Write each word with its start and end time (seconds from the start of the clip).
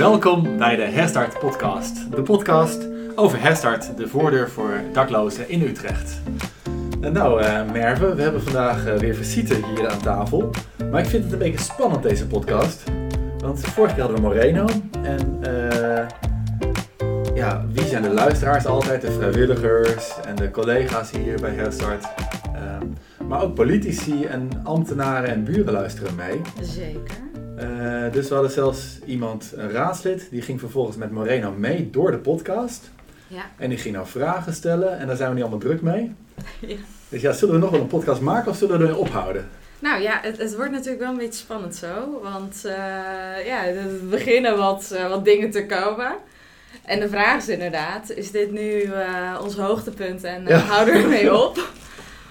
Welkom 0.00 0.58
bij 0.58 0.76
de 0.76 0.82
Herstart 0.82 1.38
podcast. 1.38 2.10
De 2.10 2.22
podcast 2.22 2.88
over 3.14 3.40
Herstart, 3.40 3.96
de 3.96 4.08
voordeur 4.08 4.50
voor 4.50 4.80
daklozen 4.92 5.48
in 5.48 5.62
Utrecht. 5.62 6.20
En 7.00 7.12
nou 7.12 7.42
uh, 7.42 7.70
Merve, 7.72 8.14
we 8.14 8.22
hebben 8.22 8.42
vandaag 8.42 8.86
uh, 8.86 8.96
weer 8.96 9.14
visite 9.14 9.54
hier 9.54 9.88
aan 9.88 10.02
tafel. 10.02 10.50
Maar 10.90 11.00
ik 11.00 11.06
vind 11.06 11.24
het 11.24 11.32
een 11.32 11.38
beetje 11.38 11.58
spannend 11.58 12.02
deze 12.02 12.26
podcast. 12.26 12.84
Want 13.38 13.60
vorige 13.60 13.94
keer 13.94 14.02
hadden 14.02 14.22
we 14.22 14.28
Moreno. 14.28 14.66
En 15.02 15.40
uh, 15.48 16.06
ja, 17.34 17.64
wie 17.72 17.84
zijn 17.84 18.02
de 18.02 18.10
luisteraars 18.10 18.66
altijd? 18.66 19.00
De 19.00 19.12
vrijwilligers 19.12 20.20
en 20.26 20.36
de 20.36 20.50
collega's 20.50 21.10
hier 21.10 21.40
bij 21.40 21.54
Herstart. 21.54 22.06
Ehm, 22.54 22.86
maar 23.28 23.42
ook 23.42 23.54
politici 23.54 24.24
en 24.24 24.48
ambtenaren 24.62 25.28
en 25.28 25.44
buren 25.44 25.72
luisteren 25.72 26.14
mee. 26.14 26.40
Zeker. 26.60 27.29
Uh, 27.62 28.12
dus 28.12 28.28
we 28.28 28.34
hadden 28.34 28.52
zelfs 28.52 28.98
iemand, 29.06 29.52
een 29.56 29.70
raadslid, 29.70 30.28
die 30.30 30.42
ging 30.42 30.60
vervolgens 30.60 30.96
met 30.96 31.10
Moreno 31.10 31.52
mee 31.52 31.90
door 31.90 32.10
de 32.10 32.18
podcast. 32.18 32.90
Ja. 33.26 33.50
En 33.56 33.68
die 33.68 33.78
ging 33.78 33.94
nou 33.94 34.06
vragen 34.06 34.54
stellen 34.54 34.98
en 34.98 35.06
daar 35.06 35.16
zijn 35.16 35.28
we 35.28 35.34
niet 35.34 35.42
allemaal 35.42 35.60
druk 35.60 35.82
mee. 35.82 36.14
Ja. 36.60 36.76
Dus 37.08 37.20
ja, 37.20 37.32
zullen 37.32 37.54
we 37.54 37.60
nog 37.60 37.70
wel 37.70 37.80
een 37.80 37.86
podcast 37.86 38.20
maken 38.20 38.50
of 38.50 38.56
zullen 38.56 38.78
we 38.78 38.84
ermee 38.84 39.00
ophouden? 39.00 39.48
Nou 39.78 40.02
ja, 40.02 40.18
het, 40.22 40.38
het, 40.38 40.56
wordt 40.56 40.70
natuurlijk 40.70 41.00
wel 41.00 41.10
een 41.10 41.16
beetje 41.16 41.40
spannend 41.42 41.74
zo. 41.74 42.20
Want 42.22 42.62
uh, 42.64 42.72
ja, 43.46 43.64
er 43.64 44.08
beginnen 44.08 44.56
wat, 44.56 44.90
uh, 44.92 45.08
wat 45.08 45.24
dingen 45.24 45.50
te 45.50 45.66
komen. 45.66 46.12
En 46.84 47.00
de 47.00 47.08
vraag 47.08 47.36
is 47.36 47.48
inderdaad, 47.48 48.10
is 48.10 48.30
dit 48.30 48.50
nu 48.50 48.90
ons 49.42 49.56
hoogtepunt 49.56 50.24
en 50.24 50.44
ja. 50.46 50.58
houden 50.58 50.94
we 50.94 51.00
ermee 51.00 51.36
op? 51.44 51.58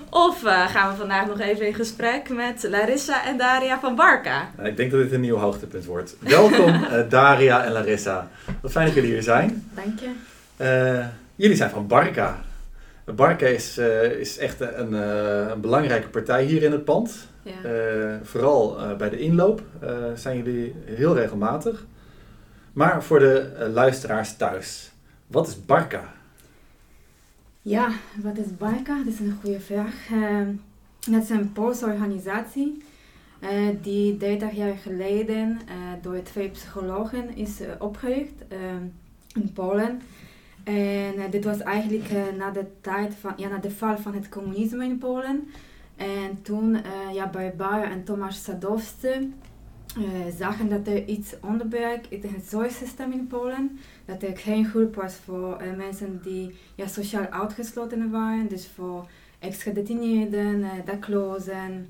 Of 0.10 0.44
uh, 0.44 0.68
gaan 0.68 0.92
we 0.92 0.98
vandaag 0.98 1.28
nog 1.28 1.40
even 1.40 1.68
in 1.68 1.74
gesprek 1.74 2.30
met 2.30 2.68
Larissa 2.70 3.26
en 3.26 3.38
Daria 3.38 3.80
van 3.80 3.96
Barca? 3.96 4.50
Nou, 4.58 4.70
ik 4.70 4.78
denk 4.78 4.92
dat 4.92 5.02
dit 5.02 5.12
een 5.12 5.22
nieuw 5.22 5.38
hoogtepunt 5.38 5.86
wordt. 5.86 6.16
Welkom 6.20 6.74
uh, 6.74 7.00
Daria 7.10 7.66
en 7.66 7.72
Larissa. 7.72 8.28
Wat 8.62 8.72
fijn 8.72 8.86
dat 8.86 8.96
jullie 8.96 9.12
hier 9.12 9.24
zijn. 9.24 9.70
Dank 9.76 10.00
je. 10.00 10.10
Uh, 10.58 11.06
jullie 11.36 11.56
zijn 11.56 11.70
van 11.70 11.88
Barca. 11.88 12.42
Barca 13.16 13.46
is, 13.46 13.78
is 14.20 14.38
echt 14.38 14.60
een, 14.60 14.94
een, 14.94 15.62
belangrijke 15.62 16.08
partij 16.08 16.44
hier 16.44 16.64
in 16.64 16.72
het 16.72 16.86
pand. 16.86 17.28
Ja. 17.44 18.20
vooral 18.24 18.78
bij 18.98 19.10
de 19.10 19.20
inloop 19.20 19.62
zijn 20.16 20.38
jullie 20.38 20.76
heel 20.86 21.16
regelmatig. 21.16 21.86
Maar 22.74 23.04
voor 23.04 23.20
de 23.20 23.70
luisteraars 23.74 24.36
thuis, 24.36 24.92
wat 25.28 25.48
is 25.48 25.66
Barca? 25.66 26.14
Ja, 27.62 27.90
wat 28.24 28.38
is 28.38 28.58
Barca? 28.58 28.98
Dat 28.98 29.14
is 29.14 29.20
een 29.20 29.38
goede 29.42 29.60
vraag. 29.60 30.10
Uh, 30.12 30.48
dat 31.10 31.24
is 31.24 31.30
een 31.30 31.52
Poolse 31.52 31.86
organisatie 31.86 32.84
uh, 33.42 33.50
die 33.82 34.18
30 34.18 34.52
jaar 34.52 34.78
geleden 34.78 35.50
uh, 35.50 35.76
door 36.02 36.22
twee 36.22 36.50
psychologen 36.50 37.36
is 37.36 37.60
opgericht 37.80 38.44
in 39.36 39.54
Polen. 39.54 40.02
En 40.64 41.32
dit 41.32 41.44
was 41.44 41.60
eigenlijk 41.60 42.10
na 42.38 42.52
de 42.52 42.66
tijd 42.82 43.16
van, 43.16 43.34
ja, 43.38 43.48
na 43.48 43.58
de 43.58 43.72
val 43.72 43.98
van 43.98 44.14
het 44.14 44.30
communisme 44.30 44.86
in 44.86 44.98
Polen. 44.98 45.48
En 45.96 46.42
toen 46.42 46.78
ja, 47.14 47.30
Barbara 47.30 47.92
en 47.92 48.04
Tomasz 48.04 48.44
Sadowski 48.44 49.34
zagen 50.38 50.70
dat 50.70 50.88
er 50.88 51.06
iets 51.06 51.34
onderbrak 51.42 52.06
in 52.10 52.22
het 52.22 52.46
zorgsysteem 52.50 53.12
in 53.12 53.28
Polen. 53.28 53.80
Dat 54.06 54.24
er 54.24 54.38
geen 54.38 54.66
hulp 54.66 54.96
was 54.96 55.14
voor 55.14 55.62
uh, 55.62 55.78
mensen 55.78 56.20
die 56.24 56.56
ja, 56.76 56.88
sociaal 56.88 57.26
uitgesloten 57.26 58.12
waren. 58.12 58.48
Dus 58.48 58.68
voor 58.76 59.08
ex-gedetineerden, 59.40 60.60
uh, 60.60 60.72
daklozen, 60.86 61.90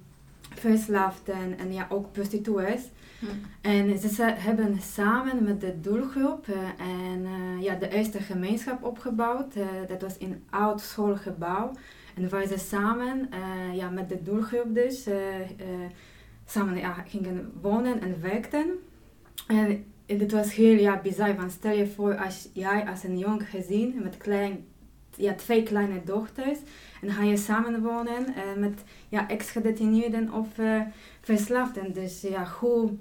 verslaafden 0.50 1.58
en 1.58 1.73
ja, 1.73 1.88
ook 1.89 2.11
prostituees. 2.11 2.81
Hm. 3.20 3.25
En 3.61 3.97
ze 3.97 4.23
hebben 4.23 4.81
samen 4.81 5.44
met 5.44 5.61
de 5.61 5.80
doelgroep 5.81 6.47
en, 6.77 7.27
ja, 7.61 7.75
de 7.75 7.89
eerste 7.89 8.20
gemeenschap 8.20 8.83
opgebouwd. 8.83 9.53
dat 9.88 10.02
was 10.02 10.17
in 10.17 10.31
een 10.31 10.44
oud 10.50 10.81
schoolgebouw. 10.81 11.71
En 12.15 12.30
waar 12.30 12.48
ze 12.48 12.58
samen 12.58 13.30
ja, 13.73 13.89
met 13.89 14.09
de 14.09 14.23
doelgroep 14.23 14.76
dus 14.76 15.05
samen 16.49 16.77
ja, 16.77 16.93
gingen 17.08 17.52
wonen 17.61 18.02
en 18.02 18.21
werkten. 18.21 18.80
En 19.48 19.86
het 20.05 20.32
was 20.32 20.54
heel 20.54 20.77
ja, 20.77 20.99
bizar, 21.04 21.36
want 21.36 21.52
stel 21.52 21.71
je 21.71 21.87
voor 21.87 22.17
als 22.17 22.49
jij 22.54 22.87
als 22.87 23.04
een 23.04 23.17
jong 23.17 23.49
gezin 23.49 23.99
met 24.04 24.17
klein, 24.17 24.65
ja, 25.15 25.33
twee 25.33 25.64
kleine 25.64 26.04
dochters 26.05 26.59
en 27.02 27.11
ga 27.11 27.23
je 27.23 27.38
samen 27.38 27.82
wonen 27.82 28.26
uh, 28.27 28.58
met 28.58 28.83
ja, 29.09 29.27
ex-gedetineerden 29.27 30.33
of 30.33 30.48
uh, 30.58 30.82
verslaafden. 31.21 31.93
Dus 31.93 32.21
ja, 32.21 32.48
hoe 32.59 32.92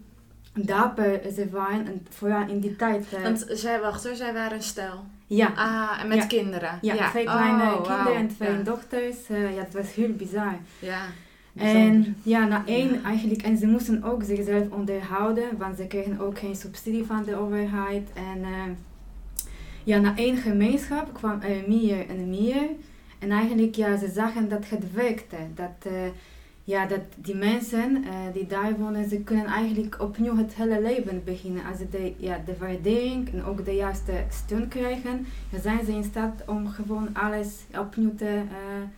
dapper 0.53 1.21
ze 1.35 1.49
waren, 1.51 1.87
en 1.87 2.07
vooral 2.11 2.49
in 2.49 2.61
die 2.61 2.77
tijd. 2.77 3.07
Uh, 3.15 3.23
want 3.23 3.47
zij, 3.49 3.81
wacht 3.81 4.05
hoor, 4.05 4.15
zij 4.15 4.33
waren 4.33 4.57
een 4.57 4.63
stel. 4.63 5.05
Ja. 5.27 5.53
Ah, 5.57 6.03
en 6.03 6.09
met 6.09 6.19
ja. 6.19 6.27
kinderen. 6.27 6.79
Ja, 6.83 6.95
ja. 6.95 7.11
twee 7.11 7.25
kleine 7.25 7.63
oh, 7.63 7.83
kinderen 7.83 8.05
wow. 8.05 8.15
en 8.15 8.29
twee 8.29 8.53
ja. 8.53 8.63
dochters. 8.63 9.17
ja, 9.27 9.63
het 9.63 9.75
was 9.75 9.95
heel 9.95 10.13
bizar. 10.13 10.59
Ja. 10.79 11.01
En 11.59 12.17
ja, 12.23 12.47
na 12.47 12.63
één 12.67 13.05
eigenlijk, 13.05 13.43
en 13.43 13.57
ze 13.57 13.67
moesten 13.67 14.03
ook 14.03 14.23
zichzelf 14.23 14.71
onderhouden, 14.71 15.57
want 15.59 15.77
ze 15.77 15.87
kregen 15.87 16.21
ook 16.21 16.39
geen 16.39 16.57
subsidie 16.57 17.05
van 17.05 17.25
de 17.25 17.37
overheid. 17.37 18.09
En 18.15 18.39
uh, 18.39 18.63
ja, 19.85 19.99
na 19.99 20.17
één 20.17 20.37
gemeenschap 20.37 21.15
kwam 21.15 21.41
er 21.41 21.65
meer 21.69 22.09
en 22.09 22.29
meer. 22.29 22.67
En 23.19 23.31
eigenlijk, 23.31 23.75
ja, 23.75 23.97
ze 23.97 24.09
zagen 24.09 24.49
dat 24.49 24.69
het 24.69 24.93
werkte. 24.93 25.37
Dat, 25.55 25.93
uh, 25.93 25.93
ja, 26.65 26.87
dat 26.87 27.01
die 27.17 27.35
mensen 27.35 28.05
uh, 28.05 28.11
die 28.33 28.47
daar 28.47 28.77
wonen, 28.79 29.09
ze 29.09 29.21
kunnen 29.21 29.47
eigenlijk 29.47 30.01
opnieuw 30.01 30.37
het 30.37 30.55
hele 30.55 30.83
leven 30.83 31.23
beginnen. 31.25 31.65
Als 31.65 31.79
ze 31.79 31.89
de, 31.89 32.13
ja, 32.17 32.43
de 32.47 32.57
waardering 32.59 33.33
en 33.33 33.45
ook 33.45 33.65
de 33.65 33.75
juiste 33.75 34.13
steun 34.31 34.69
krijgen, 34.69 35.27
dan 35.51 35.61
zijn 35.61 35.85
ze 35.85 35.93
in 35.93 36.05
staat 36.05 36.43
om 36.47 36.69
gewoon 36.69 37.09
alles 37.13 37.49
opnieuw 37.79 38.15
te 38.15 38.41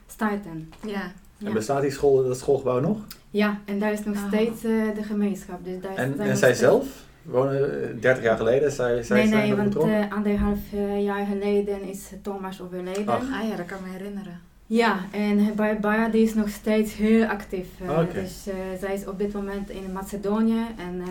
starten. 0.07 0.73
Ja. 0.87 1.13
Ja. 1.41 1.47
En 1.47 1.53
bestaat 1.53 1.83
die 1.83 1.91
school, 1.91 2.25
dat 2.29 2.39
schoolgebouw 2.39 2.81
nog? 2.81 2.99
Ja, 3.31 3.59
en 3.65 3.79
daar 3.79 3.93
is 3.93 4.05
nog 4.05 4.17
Oh. 4.17 4.27
steeds 4.27 4.65
uh, 4.65 4.95
de 4.95 5.03
gemeenschap. 5.03 5.65
Dus 5.65 5.81
daar 5.83 5.95
En, 5.95 6.13
en 6.19 6.27
zij 6.27 6.37
steeds- 6.37 6.59
zelf? 6.59 6.87
Wonen 7.23 8.01
30 8.01 8.23
jaar 8.25 8.37
geleden? 8.37 8.73
Zij, 8.73 9.03
zij 9.03 9.17
Nee, 9.19 9.29
zijn 9.29 9.41
nee, 9.49 9.57
want 9.57 9.77
uh, 9.77 10.13
anderhalf 10.13 10.59
jaar 10.99 11.27
geleden 11.27 11.83
is 11.89 12.09
Thomas 12.23 12.61
overleden. 12.63 13.09
Ach. 13.09 13.21
Ah 13.43 13.49
ja, 13.49 13.57
dat 13.57 13.67
kan 13.67 13.79
me 13.85 13.99
herinneren. 13.99 14.41
Ja, 14.67 14.99
en 15.13 15.55
Barbara 15.57 16.09
die 16.09 16.23
is 16.23 16.35
nog 16.35 16.49
steeds 16.49 16.95
heel 16.97 17.25
actief. 17.27 17.67
Uh, 17.83 17.91
Oké. 17.91 18.13
Dus 18.13 18.45
uh, 18.49 18.55
zij 18.81 18.95
is 18.95 19.07
op 19.07 19.19
dit 19.19 19.33
moment 19.33 19.71
in 19.71 19.93
Macedonië. 19.93 20.65
En 20.77 20.95
uh, 21.01 21.07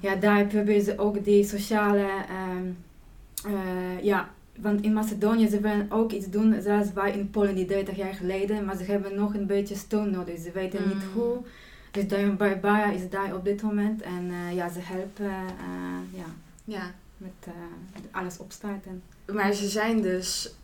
ja, 0.00 0.14
daar 0.14 0.44
proberen 0.44 0.82
ze 0.82 0.98
ook 0.98 1.24
die 1.24 1.44
sociale... 1.44 2.06
Uh, 3.46 4.02
ja, 4.02 4.28
want 4.58 4.82
in 4.82 4.92
Macedonië 4.92 5.48
ze 5.48 5.60
willen 5.60 5.86
ook 5.90 6.12
iets 6.12 6.30
doen 6.30 6.62
zoals 6.62 6.92
wij 6.92 7.12
in 7.12 7.30
Polen 7.30 7.54
die 7.54 7.66
30 7.66 7.96
jaar 7.96 8.14
geleden. 8.14 8.64
Maar 8.64 8.76
ze 8.76 8.82
hebben 8.82 9.14
nog 9.14 9.34
een 9.34 9.46
beetje 9.46 9.74
steun 9.74 10.10
nodig. 10.10 10.40
Ze 10.40 10.50
weten 10.52 10.88
niet 10.88 11.04
Mm. 11.04 11.12
hoe. 11.14 11.36
Dus 11.90 12.08
daarom 12.08 12.36
Barbara 12.36 12.90
is 12.90 13.08
daar 13.10 13.34
op 13.34 13.44
dit 13.44 13.62
moment. 13.62 14.02
En 14.02 14.24
uh, 14.30 14.54
ja, 14.54 14.68
ze 14.68 14.78
helpen 14.82 15.24
uh, 15.26 16.18
ja, 16.18 16.24
Ja. 16.64 16.94
met 17.16 17.32
uh, 17.48 17.52
alles 18.10 18.38
opstarten. 18.38 19.02
Maar 19.32 19.52
ze 19.52 19.68
zijn 19.68 20.02
dus, 20.02 20.54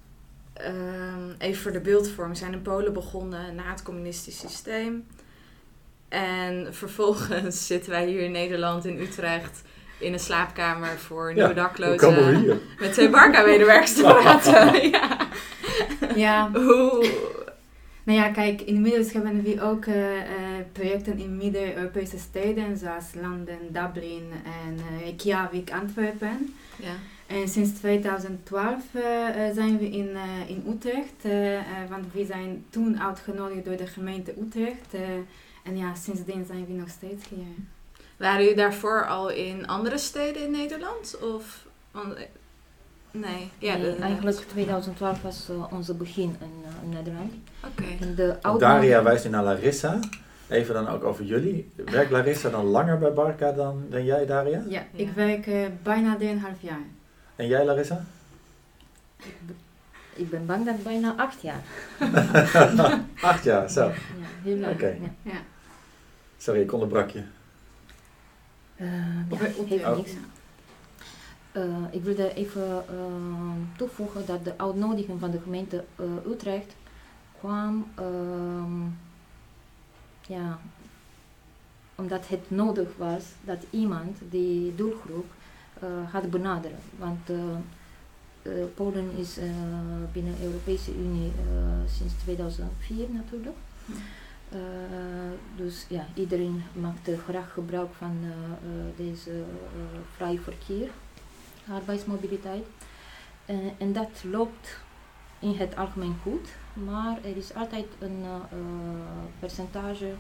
ehm, 0.53 1.31
even 1.39 1.63
voor 1.63 1.73
de 1.73 1.81
beeldvorming, 1.81 2.37
zijn 2.39 2.53
in 2.53 2.63
Polen 2.63 2.93
begonnen 2.93 3.55
na 3.55 3.71
het 3.71 3.83
communistisch 3.83 4.39
systeem. 4.39 5.07
En 6.09 6.75
vervolgens 6.75 7.67
zitten 7.67 7.91
wij 7.91 8.07
hier 8.07 8.21
in 8.21 8.31
Nederland, 8.33 8.85
in 8.85 8.99
Utrecht, 9.01 9.63
in 9.99 10.13
een 10.13 10.19
slaapkamer 10.19 10.99
voor 10.99 11.35
nieuwe 11.35 11.55
daklozen. 11.55 12.61
Met 12.81 12.93
twee 12.93 13.09
Barca-medewerkers 13.09 13.95
te 13.95 14.03
praten. 14.03 14.91
ja. 14.91 15.29
Ja, 16.15 16.51
Hoe... 16.53 17.11
nou 18.03 18.19
ja, 18.19 18.29
kijk, 18.29 18.61
inmiddels 18.61 19.13
hebben 19.13 19.43
we 19.43 19.63
ook 19.63 19.85
uh, 19.85 20.15
uh, 20.15 20.23
projecten 20.73 21.19
in 21.19 21.37
midden-Europese 21.37 22.19
steden, 22.19 22.77
zoals 22.77 23.05
London, 23.15 23.59
Dublin 23.71 24.33
en 24.45 24.75
uh, 24.75 25.01
Reykjavik, 25.01 25.73
Antwerpen. 25.73 26.55
Ja. 26.77 26.95
En 27.27 27.49
sinds 27.49 27.71
2012 27.71 28.83
uh, 28.95 29.03
zijn 29.55 29.79
we 29.79 29.91
in, 29.91 30.09
uh, 30.09 30.51
in 30.51 30.65
Utrecht, 30.69 31.25
uh, 31.25 31.59
want 31.89 32.13
we 32.13 32.25
zijn 32.25 32.65
toen 32.71 33.01
uitgenodigd 33.01 33.65
door 33.65 33.77
de 33.77 33.87
gemeente 33.87 34.35
Utrecht. 34.41 34.95
en 35.65 35.77
ja, 35.77 35.95
sindsdien 35.95 36.45
zijn 36.47 36.67
we 36.67 36.73
nog 36.73 36.89
steeds 36.89 37.29
hier. 37.29 37.55
Waren 38.19 38.41
jullie 38.41 38.57
daarvoor 38.57 39.07
al 39.07 39.29
in 39.31 39.67
andere 39.67 39.99
steden 39.99 40.43
in 40.45 40.51
Nederland? 40.51 41.19
Of... 41.35 41.67
Want, 41.91 42.15
nee, 43.11 43.51
ja, 43.59 43.77
Nee, 43.77 43.83
de- 43.97 44.03
eigenlijk 44.03 44.37
2012 44.37 45.23
was 45.23 45.49
uh, 45.51 45.73
onze 45.73 45.95
begin 45.95 46.37
in, 46.41 46.53
uh, 46.63 46.69
in 46.83 46.89
Nederland. 46.89 47.33
Oké. 47.65 48.59
Daria 48.59 49.03
wijst 49.03 49.25
nu 49.25 49.31
naar 49.31 49.45
Larissa. 49.45 49.99
Even 50.49 50.75
dan 50.75 50.89
ook 50.89 51.05
over 51.05 51.25
jullie. 51.25 51.71
Werkt 51.75 52.11
Larissa 52.11 52.49
dan 52.51 52.65
langer 52.65 52.99
bij 52.99 53.13
Barca 53.13 53.53
dan, 53.53 53.87
dan 53.91 54.05
jij, 54.05 54.27
Daria? 54.27 54.63
Ja, 54.69 54.85
Ja. 54.93 54.99
ik 55.05 55.11
werk 55.13 55.47
uh, 55.47 55.67
bijna 55.83 56.17
3,5 56.21 56.25
jaar. 56.61 56.83
En 57.37 57.47
jij, 57.47 57.65
Larissa? 57.65 58.05
Ik 60.15 60.31
ben 60.31 60.47
bang 60.47 60.65
dat 60.67 60.83
bijna 60.83 61.15
acht 61.17 61.41
jaar. 61.43 61.63
Acht 63.21 63.45
jaar, 63.45 63.71
zo. 63.71 63.85
Ja, 63.85 63.93
heel. 64.43 64.57
Ja. 64.59 64.77
Ja. 65.23 65.33
Sorry, 66.39 66.61
ik 66.61 66.73
onderbrak 66.73 67.11
je. 67.11 67.23
Ja, 68.79 69.37
heeft 69.67 69.85
Oh. 69.85 69.97
niks. 69.97 70.13
Uh, 71.57 71.65
ik 71.91 72.03
wilde 72.03 72.35
even 72.35 72.85
uh, 72.91 73.77
toevoegen 73.77 74.27
dat 74.27 74.45
de 74.45 74.59
uitnodiging 74.59 75.21
van 75.21 75.31
de 75.31 75.41
gemeente 75.41 75.85
uh, 76.01 76.33
Utrecht 76.33 76.75
kwam 77.39 77.87
um, 77.99 78.99
ja, 80.27 80.59
omdat 81.95 82.29
het 82.29 82.51
nodig 82.51 82.89
was 82.97 83.25
dat 83.45 83.59
iemand 83.71 84.19
die 84.31 84.75
doelgroep 84.75 85.27
had 86.11 86.31
benaderen. 86.31 86.79
Want 86.99 87.31
Polen 88.75 89.11
is 89.17 89.39
binnen 90.13 90.35
de 90.39 90.45
Europese 90.45 90.95
Unie 90.95 91.33
sinds 91.87 92.15
2004 92.23 93.07
natuurlijk. 93.11 93.57
Uh, 94.55 94.59
dus 95.57 95.87
ja, 95.89 96.07
iedereen 96.15 96.63
maakt 96.73 97.11
graag 97.27 97.53
gebruik 97.53 97.95
van 97.95 98.17
uh, 98.23 98.29
uh, 98.29 98.85
deze 98.97 99.45
vrij 100.15 100.39
verkeer, 100.39 100.89
arbeidsmobiliteit. 101.73 102.65
en 103.79 103.93
dat 103.93 104.25
loopt 104.31 104.79
in 105.39 105.55
het 105.57 105.77
algemeen 105.77 106.17
goed, 106.23 106.49
maar 106.73 107.19
er 107.25 107.37
is 107.37 107.55
altijd 107.55 107.87
een 107.99 108.23
percentage 109.39 110.13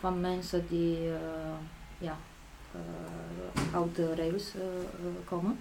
van 0.00 0.20
mensen 0.20 0.66
die 0.68 0.98
ja, 1.98 2.16
uit 3.74 3.96
de 3.96 4.14
rails 4.14 4.52
komen. 5.24 5.58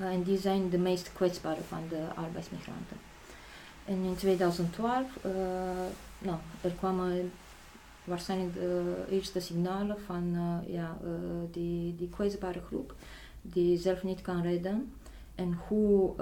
en 0.00 0.22
die 0.22 0.38
zijn 0.38 0.70
de 0.70 0.78
meest 0.78 1.12
kwetsbare 1.12 1.62
van 1.68 1.82
de 1.88 2.04
arbeidsmigranten. 2.14 3.07
En 3.88 4.04
in 4.04 4.16
2012, 4.16 5.06
uh, 5.26 5.32
nou, 6.18 6.38
er 6.60 6.70
kwamen 6.70 7.30
waarschijnlijk 8.04 8.54
de 8.54 8.94
eerste 9.10 9.40
signalen 9.40 9.96
van 10.06 10.34
uh, 10.34 10.74
ja, 10.74 10.96
uh, 11.04 11.10
die, 11.52 11.96
die 11.96 12.08
kwetsbare 12.08 12.60
groep 12.66 12.94
die 13.42 13.78
zelf 13.78 14.02
niet 14.02 14.20
kan 14.20 14.42
redden. 14.42 14.92
En 15.34 15.58
hoe 15.68 16.12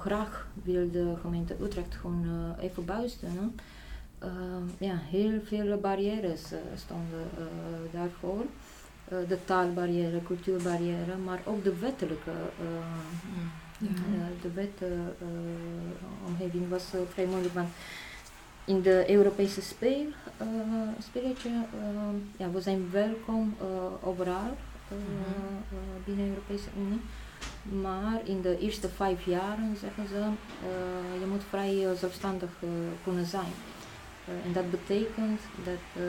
graag 0.00 0.48
wil 0.62 0.90
de 0.90 1.14
gemeente 1.20 1.56
Utrecht 1.62 1.94
gewoon 1.94 2.54
even 2.60 2.84
bijstaan. 2.84 3.54
ja, 4.78 4.96
heel 4.96 5.40
veel 5.44 5.78
barrières 5.78 6.42
stonden 6.76 7.28
daarvoor. 7.90 8.44
de 9.28 9.38
taalbarrière, 9.44 10.22
cultuurbarrière, 10.22 11.16
maar 11.24 11.40
ook 11.44 11.64
de 11.64 11.78
wettelijke 11.78 12.30
mm. 12.60 13.50
Ja. 13.82 13.88
de 14.42 14.52
wetomgeving 14.52 16.68
was 16.68 16.84
vrij 17.12 17.26
moeilijk, 17.26 17.54
want 17.54 17.68
in 18.64 18.82
de 18.82 19.10
Europese 19.10 19.62
speel, 19.62 20.06
spelletje, 20.98 21.50
ja, 22.36 22.50
we 22.50 22.60
zijn 22.60 22.90
welkom 22.90 23.56
overal 24.02 24.56
binnen 26.04 26.24
de 26.24 26.30
Europese 26.30 26.68
Unie. 26.78 27.00
Maar 27.82 28.20
in 28.24 28.40
de 28.40 28.58
eerste 28.58 28.88
vijf 28.88 29.24
jaren 29.24 29.76
zeggen 29.76 30.08
ze, 30.08 30.30
je 31.20 31.26
moet 31.26 31.42
vrij 31.48 31.96
zelfstandig 31.96 32.50
kunnen 33.04 33.26
zijn. 33.26 33.52
en 34.44 34.52
dat 34.52 34.70
betekent 34.70 35.40
dat 35.64 36.04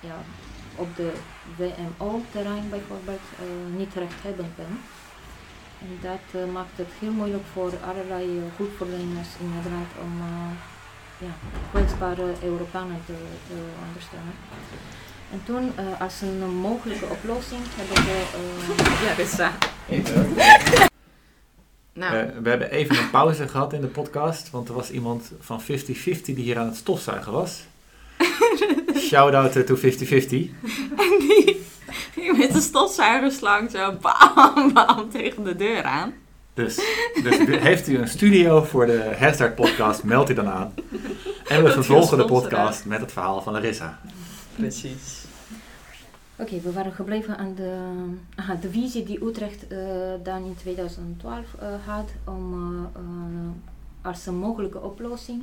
ja, 0.00 0.16
op 0.76 0.96
de 0.96 1.12
WMO-terrein 1.56 2.68
bijvoorbeeld 2.70 3.20
niet 3.76 3.94
recht 3.94 4.22
hebben 4.22 4.52
bent. 4.56 4.80
En 5.80 5.98
dat 6.00 6.42
uh, 6.42 6.52
maakt 6.52 6.76
het 6.76 6.88
heel 7.00 7.12
moeilijk 7.12 7.44
voor 7.52 7.72
allerlei 7.86 8.40
hulpverleners 8.56 9.28
in 9.40 9.50
Nederland 9.54 9.88
om 10.02 10.12
uh, 10.18 10.50
ja, 11.18 11.32
kwetsbare 11.70 12.32
Europeanen 12.42 13.00
te 13.06 13.14
ondersteunen. 13.86 14.34
En 15.32 15.40
toen, 15.44 15.72
als 15.98 16.20
een 16.20 16.56
mogelijke 16.56 17.04
oplossing, 17.04 17.60
hebben 17.64 18.04
we. 18.04 18.24
ja, 19.06 19.14
dus. 19.14 19.36
nou. 21.92 22.42
we 22.42 22.48
hebben 22.48 22.70
even 22.70 22.98
een 22.98 23.10
pauze 23.10 23.48
gehad 23.48 23.72
in 23.72 23.80
de 23.80 23.86
podcast, 23.86 24.50
want 24.50 24.68
er 24.68 24.74
was 24.74 24.90
iemand 24.90 25.32
van 25.40 25.62
50-50 25.62 25.64
die 25.64 26.34
hier 26.34 26.58
aan 26.58 26.66
het 26.66 26.76
stofzuigen 26.76 27.32
was. 27.32 27.66
Shout 29.08 29.34
out 29.34 29.66
to 29.66 29.76
50-50. 29.76 29.80
En 30.96 31.18
die 31.18 31.66
ging 31.90 32.36
met 32.38 32.52
de 32.52 32.60
stofzuigerslang 32.60 33.70
zo 33.70 33.92
bam, 34.00 34.72
bam 34.72 35.10
tegen 35.10 35.44
de 35.44 35.56
deur 35.56 35.82
aan. 35.82 36.14
Dus, 36.54 36.80
dus 37.22 37.38
heeft 37.38 37.88
u 37.88 37.98
een 37.98 38.08
studio 38.08 38.62
voor 38.62 38.86
de 38.86 39.12
Herstart 39.16 39.54
podcast, 39.54 40.02
meld 40.02 40.30
u 40.30 40.34
dan 40.34 40.48
aan. 40.48 40.74
En 41.48 41.64
we 41.64 41.70
vervolgen 41.70 42.18
de 42.18 42.24
podcast 42.24 42.84
met 42.84 43.00
het 43.00 43.12
verhaal 43.12 43.42
van 43.42 43.52
Larissa. 43.52 43.98
Precies. 44.56 45.24
Oké, 46.36 46.60
we 46.60 46.72
waren 46.72 46.92
gebleven 46.92 47.36
aan 47.36 47.54
de, 47.54 47.76
aha, 48.34 48.54
de 48.54 48.70
visie 48.70 49.04
die 49.04 49.24
Utrecht 49.24 49.72
uh, 49.72 49.78
dan 50.22 50.44
in 50.44 50.56
2012 50.56 51.36
uh, 51.36 51.74
eh, 51.74 51.80
had 51.86 52.10
om 52.24 52.54
uh, 52.54 53.00
als 54.02 54.26
een 54.26 54.36
mogelijke 54.36 54.80
oplossing 54.80 55.42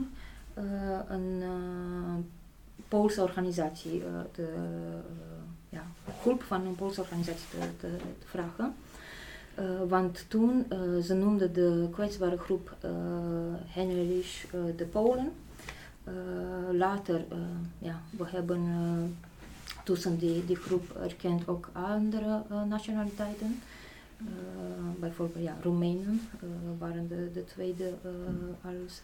een 1.07 1.43
Poolse 2.87 3.21
organisatie 3.21 4.03
te 4.31 4.47
ja, 5.75 6.11
hulp 6.21 6.43
van 6.43 6.65
een 6.65 6.75
Poolse 6.75 7.01
organisatie 7.01 7.47
te, 7.79 7.87
vragen. 8.25 8.75
Uh, 9.59 9.65
want 9.87 10.25
toen, 10.27 10.65
uh, 10.69 11.03
ze 11.03 11.13
noemden 11.13 11.53
de 11.53 11.87
kwetsbare 11.91 12.37
groep 12.37 12.75
uh, 12.85 12.91
Heinrich 13.65 14.45
de 14.75 14.85
Polen. 14.85 15.31
later, 16.71 17.25
ja, 17.79 18.01
we 18.17 18.25
hebben 18.27 18.61
tussen 19.83 20.17
die, 20.17 20.45
die 20.45 20.55
groep 20.55 20.95
erkend 20.95 21.47
ook 21.47 21.69
andere 21.71 22.43
nationaliteiten. 22.67 23.61
bijvoorbeeld 24.99 25.43
ja, 25.43 25.57
Roemenen 25.61 26.21
waren 26.77 27.07
de, 27.07 27.29
de 27.33 27.45
tweede 27.45 27.93
als, 28.61 29.01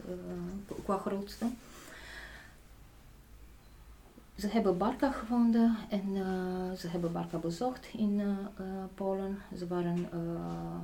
qua 0.83 0.97
grootste 0.97 1.45
ze 4.41 4.47
hebben 4.47 4.77
Barka 4.77 5.11
gevonden 5.11 5.77
en 5.89 6.09
uh, 6.09 6.71
ze 6.77 6.87
hebben 6.87 7.11
Barka 7.11 7.37
bezocht 7.37 7.87
in 7.93 8.19
uh, 8.19 8.25
Polen. 8.95 9.37
Ze 9.57 9.67
waren 9.67 10.07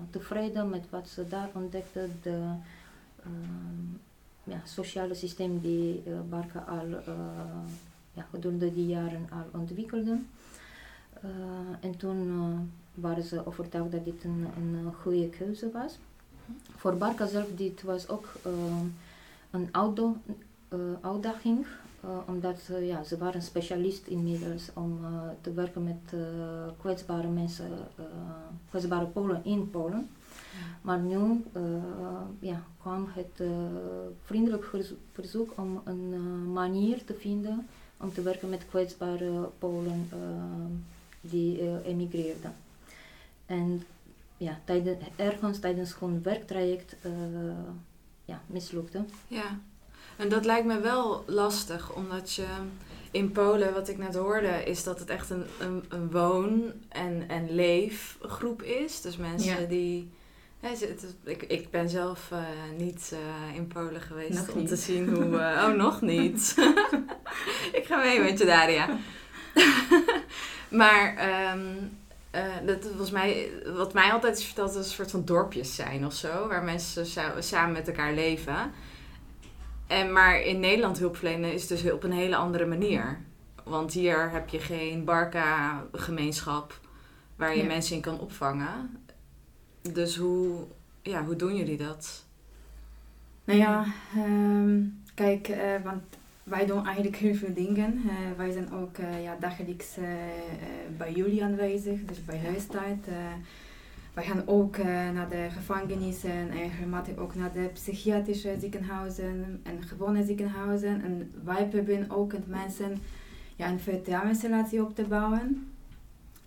tevreden 0.09 0.69
met 0.69 0.89
wat 0.89 1.09
ze 1.09 1.27
daar 1.27 1.49
ontdekten. 1.53 2.19
De 2.21 2.41
ja, 4.43 4.61
sociale 4.63 5.13
systeem 5.13 5.59
die 5.59 6.03
Barka 6.29 6.59
al 6.59 7.13
ja, 8.13 8.25
gedurende 8.31 8.73
die 8.73 8.87
jaren 8.87 9.27
al 9.31 9.59
ontwikkelde. 9.59 10.17
en 11.79 11.97
toen 11.97 12.31
waren 12.93 13.23
ze 13.23 13.45
overtuigd 13.45 13.91
dat 13.91 14.05
dit 14.05 14.23
een, 14.23 14.47
goede 15.01 15.29
keuze 15.29 15.71
was. 15.71 15.97
Voor 16.75 16.97
Barka 16.97 17.25
zelf 17.25 17.47
dit 17.55 17.81
was 17.81 18.09
ook 18.09 18.27
een 19.49 19.69
uitdaging 21.01 21.59
uh, 21.59 21.86
omdat 22.25 22.59
uh, 22.71 22.87
ja, 22.87 23.03
ze 23.03 23.17
waren 23.17 23.41
specialist 23.41 24.07
inmiddels 24.07 24.69
om 24.73 24.99
uh, 25.01 25.21
te 25.41 25.53
werken 25.53 25.83
met 25.83 26.13
kwetsbare 26.79 27.27
mensen, 27.27 27.69
kwetsbare 28.69 29.05
Polen 29.05 29.45
in 29.45 29.69
Polen. 29.69 30.09
Maar 30.81 30.99
nu 30.99 31.43
ja, 32.39 32.63
kwam 32.81 33.07
het 33.09 33.43
vriendelijk 34.23 34.65
verzoek 35.11 35.53
om 35.57 35.81
een 35.83 36.51
manier 36.51 37.05
te 37.05 37.13
vinden 37.13 37.67
om 37.97 38.13
te 38.13 38.21
werken 38.21 38.49
met 38.49 38.65
kwetsbare 38.69 39.49
Polen 39.57 40.09
die 41.21 41.83
emigreerden. 41.83 42.53
En 43.45 43.83
ja, 44.37 44.59
tijdens, 44.63 44.97
ergens 45.15 45.59
tijdens 45.59 45.99
hun 45.99 46.21
werktraject 46.23 46.95
ja, 48.25 48.41
mislukte. 48.47 49.05
Ja. 49.27 49.59
En 50.17 50.29
dat 50.29 50.45
lijkt 50.45 50.65
me 50.65 50.79
wel 50.79 51.23
lastig, 51.27 51.93
omdat 51.93 52.33
je 52.33 52.45
in 53.11 53.31
Polen, 53.31 53.73
wat 53.73 53.89
ik 53.89 53.97
net 53.97 54.15
hoorde, 54.15 54.63
is 54.63 54.83
dat 54.83 54.99
het 54.99 55.09
echt 55.09 55.29
een, 55.29 55.45
een, 55.59 55.83
een 55.89 56.11
woon- 56.11 56.71
en, 56.89 57.23
en 57.27 57.55
leefgroep 57.55 58.61
is. 58.61 59.01
Dus 59.01 59.17
mensen 59.17 59.69
die. 59.69 60.11
ik, 61.23 61.43
ik 61.43 61.69
ben 61.69 61.89
zelf 61.89 62.29
uh, 62.33 62.39
niet 62.77 63.11
uh, 63.13 63.55
in 63.55 63.67
Polen 63.67 64.01
geweest 64.01 64.33
nog 64.33 64.49
om 64.49 64.59
niet. 64.59 64.67
te 64.67 64.75
zien 64.75 65.09
hoe. 65.09 65.25
Uh, 65.25 65.63
oh, 65.67 65.73
nog 65.75 66.01
niet. 66.01 66.55
ik 67.79 67.85
ga 67.85 67.97
mee 67.97 68.19
met 68.19 68.39
je, 68.39 68.45
Daria. 68.45 68.89
maar 70.69 71.15
um, 71.53 71.97
dat 72.65 72.91
was 72.97 73.11
mij, 73.11 73.49
wat 73.75 73.93
mij 73.93 74.11
altijd 74.11 74.37
is 74.37 74.45
verteld, 74.45 74.73
dat 74.73 74.83
een 74.83 74.91
soort 74.91 75.11
van 75.11 75.25
dorpjes 75.25 75.75
zijn 75.75 76.05
of 76.05 76.13
zo, 76.13 76.47
waar 76.47 76.63
mensen 76.63 77.05
samen 77.39 77.71
met 77.71 77.87
elkaar 77.87 78.13
leven. 78.13 78.71
En, 79.87 80.11
maar 80.13 80.41
in 80.41 80.59
Nederland 80.59 80.99
hulpverlenen 80.99 81.53
is 81.53 81.67
dus 81.67 81.91
op 81.91 82.03
een 82.03 82.11
hele 82.11 82.35
andere 82.35 82.65
manier. 82.65 83.19
Want 83.63 83.93
hier 83.93 84.31
heb 84.31 84.49
je 84.49 84.59
geen 84.59 85.03
barca-gemeenschap 85.03 86.79
waar 87.35 87.57
je 87.57 87.63
mensen 87.63 87.95
in 87.95 88.01
kan 88.01 88.19
opvangen. 88.19 88.99
Dus 89.81 90.15
hoe, 90.15 90.65
ja, 91.01 91.23
hoe 91.23 91.35
doen 91.35 91.55
jullie 91.55 91.77
dat? 91.77 92.25
Nou 93.43 93.59
ja, 93.59 93.85
ehm, 94.15 94.81
kijk, 95.13 95.47
uh, 95.47 95.57
want 95.83 96.03
wij 96.43 96.65
doen 96.65 96.85
eigenlijk 96.85 97.15
heel 97.15 97.35
veel 97.35 97.53
dingen. 97.53 98.01
Uh, 98.05 98.11
wij 98.37 98.51
zijn 98.51 98.73
ook 98.73 98.97
uh, 98.97 99.23
ja, 99.23 99.37
dagelijks 99.39 99.97
bij 100.97 101.11
jullie 101.11 101.43
aanwezig, 101.43 102.05
dus 102.05 102.25
bij 102.25 102.39
huistijd. 102.39 103.07
Wij 104.17 104.25
gaan 104.25 104.43
ook 104.45 104.77
naar 105.13 105.29
de 105.29 105.47
gevangenissen 105.49 106.31
en 106.31 106.49
regelmatig 106.49 107.17
ook 107.17 107.35
naar 107.35 107.51
de 107.51 107.69
psychiatrische 107.73 108.55
ziekenhuizen 108.59 109.59
en 109.63 109.83
gewone 109.83 110.23
ziekenhuizen. 110.25 111.03
En 111.03 111.31
wij 111.43 111.67
proberen 111.67 112.09
ook 112.09 112.31
met 112.31 112.47
mensen 112.47 112.97
ja, 113.55 113.69
een 113.69 113.79
vertrouwensrelatie 113.79 114.81
op 114.81 114.95
te 114.95 115.03
bouwen. 115.03 115.71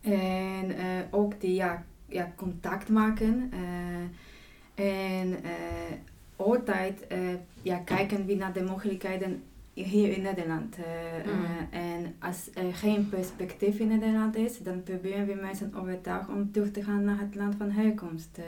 En 0.01 0.75
ook 1.11 1.41
die 1.41 1.55
ja, 1.55 1.85
ja, 2.07 2.33
contact 2.37 2.89
maken. 2.89 3.53
en 4.75 5.37
altijd 6.37 7.07
ja, 7.63 7.77
kijken 7.77 8.27
wie 8.27 8.37
naar 8.37 8.53
de 8.53 8.63
mogelijkheden 8.63 9.43
hier 9.75 10.17
in 10.17 10.23
Nederland. 10.23 10.77
Uh, 10.79 11.33
mm. 11.33 11.45
en 11.71 12.15
als 12.19 12.49
er 12.55 12.75
geen 12.75 13.09
perspectief 13.09 13.79
in 13.79 13.89
Nederland 13.89 14.37
is, 14.37 14.59
dan 14.59 14.83
proberen 14.83 15.27
we 15.27 15.35
mensen 15.35 15.75
overtuigen 15.75 16.35
om 16.35 16.53
terug 16.53 16.71
te 16.71 16.83
gaan 16.83 17.05
naar 17.05 17.19
het 17.19 17.35
land 17.35 17.55
van 17.59 17.71
herkomst. 17.71 18.39
Uh, 18.39 18.45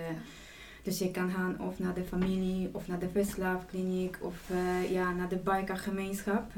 dus 0.83 0.99
je 0.99 1.11
kan 1.11 1.31
gaan 1.31 1.61
of 1.61 1.79
naar 1.79 1.95
de 1.95 2.05
familie, 2.05 2.69
of 2.73 2.88
naar 2.88 2.99
de 2.99 3.09
verslaafkliniek, 3.09 4.19
of 4.21 4.50
ja, 4.91 5.12
naar 5.12 5.29
de 5.29 5.37
bikergemeenschap. 5.37 6.52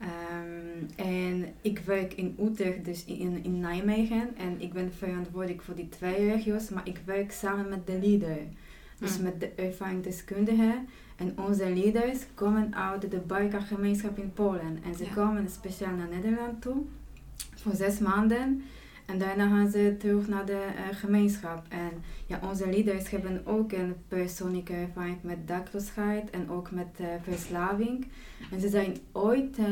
Um, 0.00 0.88
en 0.96 1.54
ik 1.60 1.78
werk 1.78 2.12
in 2.12 2.36
Utrecht, 2.40 2.84
dus 2.84 3.04
in, 3.04 3.44
in 3.44 3.60
Nijmegen. 3.60 4.36
En 4.36 4.54
ik 4.58 4.72
ben 4.72 4.92
verantwoordelijk 4.92 5.62
voor 5.62 5.74
die 5.74 5.88
twee 5.88 6.30
regio's, 6.32 6.68
maar 6.68 6.88
ik 6.88 7.00
werk 7.04 7.32
samen 7.32 7.68
met 7.68 7.86
de 7.86 7.98
leader. 8.02 8.38
Dus 8.98 9.18
mm. 9.18 9.24
met 9.24 9.40
de 9.40 9.48
ervaringsdeskundigen. 9.56 10.88
En 11.16 11.38
onze 11.46 11.74
leiders 11.74 12.18
komen 12.34 12.74
uit 12.74 13.10
de 13.10 13.20
bikergemeenschap 13.26 14.18
in 14.18 14.32
Polen. 14.32 14.78
En 14.84 14.94
ze 14.94 15.04
komen 15.14 15.50
speciaal 15.50 15.94
naar 15.94 16.08
Nederland 16.08 16.62
toe 16.62 16.84
voor 17.54 17.74
zes 17.74 17.98
maanden. 17.98 18.62
En 19.06 19.18
daarna 19.18 19.48
gaan 19.48 19.70
ze 19.70 19.96
terug 19.98 20.28
naar 20.28 20.46
de 20.46 20.52
uh, 20.52 20.96
gemeenschap. 20.98 21.66
En 21.68 21.90
ja, 22.26 22.40
onze 22.42 22.70
leiders 22.70 23.10
hebben 23.10 23.40
ook 23.44 23.72
een 23.72 23.94
persoonlijke 24.08 24.72
ervaring 24.72 25.18
met 25.20 25.48
dakloosheid 25.48 26.30
en 26.30 26.50
ook 26.50 26.70
met 26.70 26.86
uh, 27.00 27.06
verslaving. 27.22 28.06
En 28.50 28.60
ze 28.60 28.68
zijn 28.68 28.96
ooit 29.12 29.58
uh, 29.58 29.66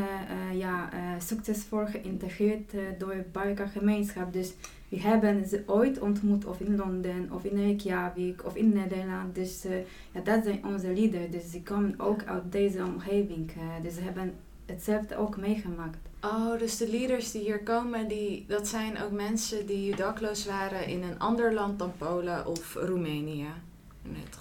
ja, 0.59 0.91
succesvol 1.19 1.87
geïntegreerd 1.87 2.73
door 2.99 3.15
de 3.15 3.25
bikergemeenschap. 3.33 4.33
Dus 4.33 4.55
we 4.95 5.01
hebben 5.01 5.47
ze 5.47 5.63
ooit 5.67 6.01
ontmoet, 6.01 6.45
of 6.45 6.61
in 6.61 6.77
Londen, 6.77 7.29
of 7.33 7.45
in 7.45 7.57
Reykjavik, 7.57 8.45
of 8.45 8.57
in 8.57 8.73
Nederland. 8.73 9.35
Dus 9.35 9.67
uh, 9.67 9.73
ja, 10.13 10.21
dat 10.21 10.45
zijn 10.45 10.65
onze 10.65 10.93
leaders. 10.93 11.31
Dus 11.31 11.51
ze 11.51 11.63
komen 11.63 11.95
ook 11.97 12.25
uit 12.25 12.53
deze 12.53 12.85
omgeving. 12.85 13.51
Uh, 13.57 13.63
dus 13.83 13.95
ze 13.95 14.01
hebben 14.01 14.35
hetzelfde 14.67 15.17
ook 15.17 15.37
meegemaakt. 15.37 15.99
Oh, 16.21 16.59
dus 16.59 16.77
de 16.77 16.91
leaders 16.91 17.31
die 17.31 17.43
hier 17.43 17.63
komen, 17.63 18.09
die, 18.09 18.45
dat 18.49 18.69
zijn 18.69 19.03
ook 19.03 19.11
mensen 19.11 19.67
die 19.67 19.97
dakloos 19.97 20.47
waren 20.47 20.87
in 20.87 21.03
een 21.03 21.19
ander 21.19 21.55
land 21.55 21.79
dan 21.79 21.93
Polen 21.99 22.47
of 22.47 22.75
Roemenië? 22.75 23.47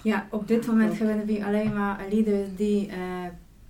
Ja, 0.02 0.26
op 0.30 0.48
dit 0.48 0.66
moment 0.66 0.98
hebben 0.98 1.26
we 1.26 1.44
alleen 1.44 1.72
maar 1.72 2.04
leaders 2.10 2.48
die 2.56 2.88
uh, 2.88 2.94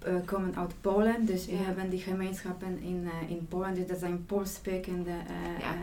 uh, 0.07 0.15
komen 0.25 0.57
uit 0.57 0.75
Polen. 0.81 1.27
Dus 1.27 1.47
we 1.47 1.57
hebben 1.57 1.91
die 1.91 2.01
gemeenschappen 2.01 2.81
in, 2.83 3.03
uh, 3.05 3.31
in 3.31 3.47
Polen. 3.49 3.75
Dus 3.75 3.87
dat 3.87 3.99
zijn 3.99 4.25
Poolsprekende 4.27 5.11
uh, 5.11 5.59
ja. 5.59 5.75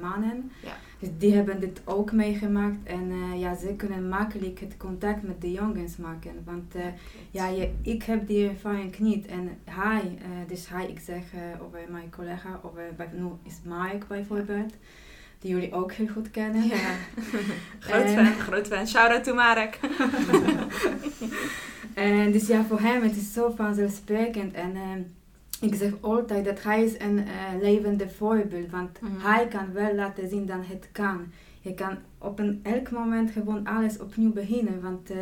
mannen. 0.00 0.50
Ja. 0.62 0.76
Dus 0.98 1.08
die 1.18 1.34
hebben 1.34 1.60
dit 1.60 1.80
ook 1.84 2.12
meegemaakt. 2.12 2.76
En 2.84 3.38
ja, 3.38 3.54
ze 3.54 3.74
kunnen 3.76 4.08
makkelijk 4.08 4.60
het 4.60 4.76
contact 4.76 5.22
met 5.22 5.40
de 5.40 5.52
jongens 5.52 5.96
maken. 5.96 6.42
Want 6.44 6.74
ja, 7.30 7.48
je, 7.48 7.70
ik 7.82 8.02
heb 8.02 8.26
die 8.26 8.48
ervaring 8.48 8.98
niet. 8.98 9.26
En 9.26 9.58
hij, 9.64 10.18
dus 10.46 10.68
hij, 10.68 10.86
ik 10.86 10.98
zeg 10.98 11.22
over 11.62 11.80
mijn 11.88 12.10
collega, 12.10 12.60
over, 12.62 12.82
nu 13.12 13.26
is 13.42 13.60
Mike 13.64 14.06
bijvoorbeeld 14.08 14.74
die 15.38 15.50
jullie 15.50 15.72
ook 15.72 15.92
heel 15.92 16.08
goed 16.08 16.30
kennen. 16.30 16.66
Ja. 16.66 16.76
groot 17.78 18.08
fan, 18.08 18.26
groot 18.26 18.66
fan. 18.66 18.86
Shout-out 18.86 19.24
to 19.24 19.34
Marek. 19.34 19.78
en 21.96 22.32
dus 22.32 22.46
ja, 22.46 22.64
voor 22.64 22.80
hem 22.80 23.02
het 23.02 23.16
is 23.16 23.32
zo 23.32 23.50
vanzelfsprekend. 23.56 24.54
En 24.54 24.74
uh, 24.74 25.70
ik 25.70 25.74
zeg 25.74 25.92
altijd 26.00 26.44
dat 26.44 26.62
hij 26.62 26.84
is 26.84 26.98
een 26.98 27.18
uh, 27.18 27.60
levende 27.60 28.08
voorbeeld. 28.08 28.70
Want 28.70 29.00
mm. 29.00 29.08
hij 29.18 29.46
kan 29.46 29.72
wel 29.72 29.94
laten 29.94 30.28
zien 30.28 30.46
dat 30.46 30.60
het 30.60 30.88
kan. 30.92 31.26
Je 31.60 31.74
kan 31.74 31.96
op 32.18 32.38
een 32.38 32.60
elk 32.62 32.90
moment 32.90 33.30
gewoon 33.30 33.66
alles 33.66 33.98
opnieuw 33.98 34.32
beginnen. 34.32 34.82
Want 34.82 35.10
uh, 35.10 35.16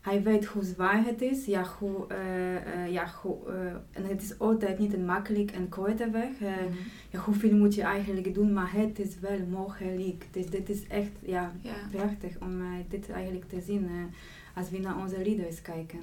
hij 0.00 0.22
weet 0.22 0.44
hoe 0.44 0.62
zwaar 0.62 1.04
het 1.04 1.22
is. 1.22 1.44
Ja, 1.44 1.64
hoe, 1.78 2.06
uh, 2.12 2.92
ja, 2.92 3.12
hoe, 3.22 3.36
en 3.92 4.04
het 4.04 4.22
is 4.22 4.38
altijd 4.38 4.78
niet 4.78 4.94
een 4.94 5.04
makkelijk 5.04 5.50
en 5.50 5.68
korte 5.68 6.10
weg. 6.10 6.40
Mm 6.40 6.46
-hmm. 6.46 6.76
ja, 7.10 7.18
hoeveel 7.18 7.56
moet 7.56 7.74
je 7.74 7.82
eigenlijk 7.82 8.34
doen, 8.34 8.52
maar 8.52 8.72
het 8.72 8.98
is 8.98 9.18
wel 9.20 9.38
mogelijk. 9.50 10.26
Dus 10.30 10.46
dit 10.46 10.68
is 10.68 10.86
echt 10.86 11.12
ja, 11.20 11.52
ja. 11.62 11.72
prachtig 11.90 12.36
om 12.40 12.62
dit 12.88 13.10
eigenlijk 13.10 13.48
te 13.48 13.60
zien 13.60 13.88
als 14.60 14.70
we 14.70 14.78
naar 14.78 14.96
onze 14.96 15.22
leaders 15.22 15.62
kijken. 15.62 16.00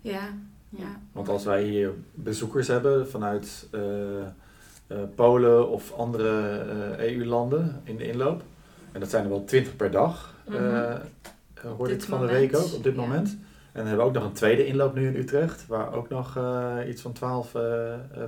ja. 0.00 0.34
Ja. 0.70 1.00
Want 1.12 1.28
als 1.28 1.44
wij 1.44 1.62
hier 1.62 1.92
bezoekers 2.14 2.66
hebben 2.66 3.08
vanuit 3.08 3.68
Polen 5.14 5.68
of 5.68 5.92
andere 5.92 6.28
EU-landen 6.98 7.80
in 7.84 7.96
de 7.96 8.08
inloop, 8.08 8.42
en 8.92 9.00
dat 9.00 9.10
zijn 9.10 9.24
er 9.24 9.30
wel 9.30 9.44
twintig 9.44 9.76
per 9.76 9.90
dag, 9.90 10.34
mm 10.48 10.54
-hmm. 10.54 11.00
hoorde 11.76 11.94
ik 11.94 12.02
van 12.02 12.20
de 12.20 12.26
week 12.26 12.56
ook, 12.56 12.74
op 12.74 12.82
dit 12.82 12.96
moment. 12.96 13.28
En 13.28 13.84
dan 13.84 13.86
hebben 13.86 14.04
we 14.04 14.10
ook 14.10 14.16
nog 14.16 14.24
een 14.24 14.32
tweede 14.32 14.66
inloop 14.66 14.94
nu 14.94 15.06
in 15.06 15.16
Utrecht, 15.16 15.66
waar 15.66 15.92
ook 15.92 16.08
nog 16.08 16.36
uh, 16.36 16.76
iets 16.88 17.02
van 17.02 17.12
12 17.12 17.54
uh, 17.54 17.62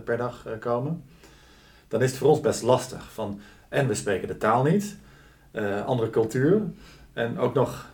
per 0.04 0.16
dag 0.16 0.46
uh, 0.46 0.52
komen. 0.60 1.04
Dan 1.88 2.02
is 2.02 2.10
het 2.10 2.18
voor 2.18 2.28
ons 2.28 2.40
best 2.40 2.62
lastig. 2.62 3.12
Van, 3.12 3.40
en 3.68 3.88
we 3.88 3.94
spreken 3.94 4.28
de 4.28 4.36
taal 4.36 4.62
niet, 4.62 4.96
andere 5.86 6.10
cultuur. 6.10 6.62
En 7.12 7.38
ook 7.38 7.54
nog, 7.54 7.86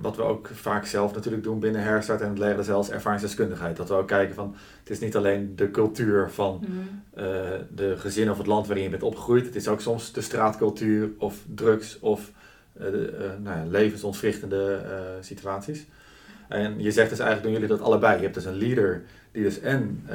wat 0.00 0.16
we 0.16 0.22
ook 0.22 0.48
vaak 0.52 0.86
zelf 0.86 1.14
natuurlijk 1.14 1.42
doen 1.42 1.60
binnen 1.60 1.82
Herstart 1.82 2.20
en 2.20 2.28
het 2.28 2.38
leren 2.38 2.64
zelfs 2.64 2.90
ervaringsdeskundigheid. 2.90 3.76
Dat 3.76 3.88
we 3.88 3.94
ook 3.94 4.06
kijken 4.06 4.34
van, 4.34 4.56
het 4.78 4.90
is 4.90 5.00
niet 5.00 5.16
alleen 5.16 5.56
de 5.56 5.70
cultuur 5.70 6.30
van 6.30 6.64
mm. 6.68 7.02
de 7.74 7.94
gezin 7.96 8.30
of 8.30 8.38
het 8.38 8.46
land 8.46 8.66
waarin 8.66 8.84
je 8.84 8.90
bent 8.90 9.02
opgegroeid. 9.02 9.46
Het 9.46 9.54
is 9.54 9.68
ook 9.68 9.80
soms 9.80 10.12
de 10.12 10.20
straatcultuur 10.20 11.10
of 11.18 11.44
drugs 11.54 11.98
of 11.98 12.30
uh, 12.80 12.86
nou 13.42 13.58
ja, 13.58 13.64
levensontwrichtende 13.68 14.80
situaties. 15.20 15.86
En 16.48 16.82
je 16.82 16.90
zegt 16.90 17.10
dus 17.10 17.18
eigenlijk 17.18 17.42
doen 17.42 17.52
jullie 17.52 17.76
dat 17.76 17.86
allebei. 17.86 18.16
Je 18.16 18.22
hebt 18.22 18.34
dus 18.34 18.44
een 18.44 18.58
leader 18.58 19.02
die 19.30 19.42
dus 19.42 19.60
en 19.60 20.06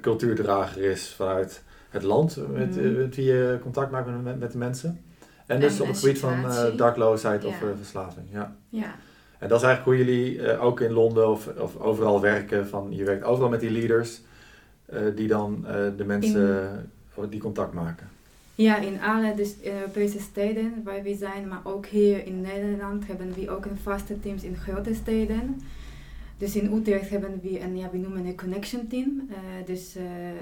cultuurdrager 0.00 0.82
is 0.82 1.08
vanuit 1.16 1.62
het 1.88 2.02
land 2.02 2.36
met, 2.52 2.76
mm. 2.76 2.96
met, 2.96 3.16
wie 3.16 3.24
je 3.24 3.58
contact 3.62 3.90
maakt 3.90 4.22
met, 4.22 4.38
met 4.38 4.52
de 4.52 4.58
mensen. 4.58 5.00
En 5.50 5.60
dus 5.60 5.76
en 5.76 5.82
op 5.82 5.88
het 5.88 5.98
gebied 5.98 6.18
van 6.18 6.44
dakloosheid 6.76 7.42
ja. 7.42 7.48
of 7.48 7.54
verslaving. 7.76 8.26
Ja. 8.32 8.56
ja. 8.68 8.94
En 9.38 9.48
dat 9.48 9.60
is 9.60 9.66
eigenlijk 9.66 9.84
hoe 9.84 10.06
jullie 10.06 10.58
ook 10.58 10.80
in 10.80 10.92
Londen 10.92 11.30
of, 11.30 11.46
of 11.58 11.76
overal 11.76 12.20
werken. 12.20 12.68
Van, 12.68 12.86
je 12.90 13.04
werkt 13.04 13.24
overal 13.24 13.50
met 13.50 13.60
die 13.60 13.70
leaders 13.70 14.20
die 15.14 15.28
dan 15.28 15.64
de 15.96 16.04
mensen 16.04 16.90
in... 17.16 17.28
die 17.28 17.40
contact 17.40 17.72
maken. 17.72 18.08
Ja, 18.54 18.76
in 18.76 19.00
alle 19.00 19.34
dus 19.34 19.54
Europese 19.62 20.20
steden 20.20 20.82
waar 20.84 21.02
we 21.02 21.14
zijn, 21.14 21.48
maar 21.48 21.60
ook 21.62 21.86
hier 21.86 22.26
in 22.26 22.40
Nederland 22.40 23.06
hebben 23.06 23.34
we 23.34 23.50
ook 23.50 23.64
een 23.64 23.78
vaste 23.82 24.20
teams 24.20 24.42
in 24.42 24.56
grote 24.56 24.94
steden. 24.94 25.60
Dus 26.40 26.56
in 26.56 26.72
Utrecht 26.72 27.10
hebben 27.10 27.40
we 27.42 27.60
een, 27.60 27.76
ja, 27.76 27.90
we 27.90 27.98
noemen 27.98 28.26
een 28.26 28.36
connection 28.36 28.86
team. 28.86 29.28
Uh, 29.30 29.36
dus 29.66 29.96
uh, 29.96 30.02
uh, 30.02 30.36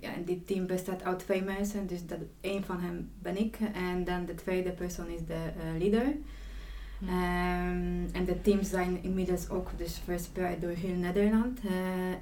ja, 0.00 0.10
dit 0.24 0.46
team 0.46 0.66
bestaat 0.66 1.02
uit 1.02 1.18
twee 1.18 1.42
mensen, 1.42 1.86
dus 1.86 2.06
dat, 2.06 2.18
een 2.40 2.64
van 2.64 2.80
hen 2.80 3.10
ben 3.18 3.38
ik 3.38 3.58
en 3.74 4.04
dan 4.04 4.26
de 4.26 4.34
tweede 4.34 4.70
persoon 4.70 5.08
is 5.08 5.20
de 5.26 5.40
leader. 5.78 6.06
Mm. 6.98 7.08
Um, 7.08 8.06
en 8.12 8.24
de 8.24 8.40
teams 8.42 8.70
zijn 8.70 9.02
inmiddels 9.02 9.48
ook 9.48 9.70
dus 9.76 10.00
verspreid 10.04 10.60
door 10.60 10.70
heel 10.70 10.96
Nederland. 10.96 11.60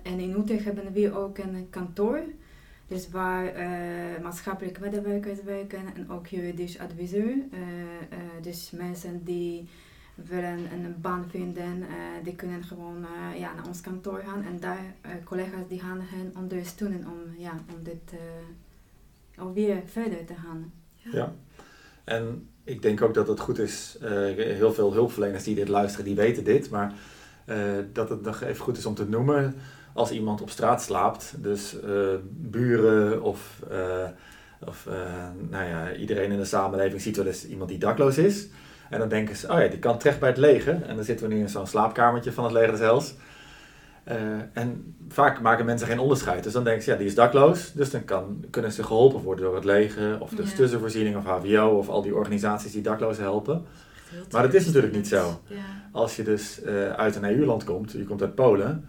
en 0.02 0.18
in 0.20 0.34
Utrecht 0.38 0.64
hebben 0.64 0.92
we 0.92 1.14
ook 1.16 1.38
een 1.38 1.66
kantoor. 1.70 2.20
Dus 2.86 3.08
waar 3.10 3.52
maatschappelijke 4.22 4.80
medewerkers 4.80 5.42
werken 5.42 5.94
en 5.94 6.10
ook 6.10 6.26
juridisch 6.26 6.78
adviseur. 6.78 7.34
Dus 8.42 8.70
mensen 8.70 9.24
die 9.24 9.68
willen 10.14 10.72
een 10.72 10.94
baan 11.00 11.24
vinden, 11.30 11.84
die 12.22 12.34
kunnen 12.34 12.64
gewoon 12.64 13.06
ja, 13.38 13.54
naar 13.54 13.66
ons 13.66 13.80
kantoor 13.80 14.22
gaan 14.26 14.44
en 14.44 14.60
daar 14.60 14.94
collega's 15.24 15.68
die 15.68 15.80
gaan 15.80 16.00
hen 16.00 16.32
ondersteunen 16.36 17.06
om, 17.06 17.34
ja, 17.38 17.52
om 17.74 17.82
dit 17.82 18.12
alweer 19.36 19.82
verder 19.86 20.24
te 20.24 20.34
gaan. 20.34 20.72
Ja. 20.96 21.32
en 22.04 22.48
ik 22.64 22.82
denk 22.82 23.02
ook 23.02 23.14
dat 23.14 23.28
het 23.28 23.40
goed 23.40 23.58
is, 23.58 23.96
heel 24.34 24.72
veel 24.72 24.92
hulpverleners 24.92 25.44
die 25.44 25.54
dit 25.54 25.68
luisteren, 25.68 26.04
die 26.04 26.14
weten 26.14 26.44
dit, 26.44 26.70
maar 26.70 26.94
dat 27.92 28.08
het 28.08 28.22
nog 28.22 28.40
even 28.40 28.64
goed 28.64 28.76
is 28.76 28.86
om 28.86 28.94
te 28.94 29.08
noemen 29.08 29.54
als 29.92 30.10
iemand 30.10 30.40
op 30.40 30.50
straat 30.50 30.82
slaapt, 30.82 31.34
dus 31.42 31.76
buren 32.30 33.22
of, 33.22 33.62
of 34.66 34.88
nou 35.50 35.64
ja, 35.64 35.94
iedereen 35.94 36.30
in 36.30 36.38
de 36.38 36.44
samenleving 36.44 37.00
ziet 37.00 37.16
wel 37.16 37.26
eens 37.26 37.46
iemand 37.46 37.68
die 37.68 37.78
dakloos 37.78 38.18
is. 38.18 38.48
En 38.94 39.00
dan 39.00 39.08
denken 39.08 39.36
ze, 39.36 39.52
oh 39.52 39.58
ja, 39.60 39.68
die 39.68 39.78
kan 39.78 39.98
terecht 39.98 40.18
bij 40.20 40.28
het 40.28 40.38
leger. 40.38 40.82
En 40.86 40.96
dan 40.96 41.04
zitten 41.04 41.28
we 41.28 41.34
nu 41.34 41.40
in 41.40 41.48
zo'n 41.48 41.66
slaapkamertje 41.66 42.32
van 42.32 42.44
het 42.44 42.52
leger 42.52 42.70
des 42.70 42.80
Hels. 42.80 43.14
Eh, 44.04 44.16
en 44.52 44.94
vaak 45.08 45.40
maken 45.40 45.64
mensen 45.64 45.86
geen 45.86 45.98
onderscheid. 45.98 46.44
Dus 46.44 46.52
dan 46.52 46.64
denken 46.64 46.82
ze, 46.82 46.90
ja, 46.90 46.96
die 46.96 47.06
is 47.06 47.14
dakloos. 47.14 47.72
Dus 47.72 47.90
dan 47.90 48.04
kan, 48.04 48.44
kunnen 48.50 48.72
ze 48.72 48.82
geholpen 48.82 49.20
worden 49.22 49.44
door 49.44 49.54
het 49.54 49.64
leger 49.64 50.20
of 50.20 50.30
de 50.30 50.42
Ja. 50.42 50.48
tussenvoorziening 50.56 51.16
of 51.16 51.24
HVO 51.24 51.68
of 51.68 51.88
al 51.88 52.02
die 52.02 52.14
organisaties 52.14 52.72
die 52.72 52.82
daklozen 52.82 53.22
helpen. 53.22 53.64
Maar 54.30 54.42
dat 54.42 54.54
is 54.54 54.66
natuurlijk 54.66 54.94
niet 54.94 55.08
zo. 55.08 55.40
Ja. 55.46 55.56
Als 55.92 56.16
je 56.16 56.22
dus 56.22 56.62
eh, 56.62 56.90
uit 56.90 57.16
een 57.16 57.24
EU-land 57.24 57.64
komt, 57.64 57.92
je 57.92 58.04
komt 58.04 58.22
uit 58.22 58.34
Polen, 58.34 58.88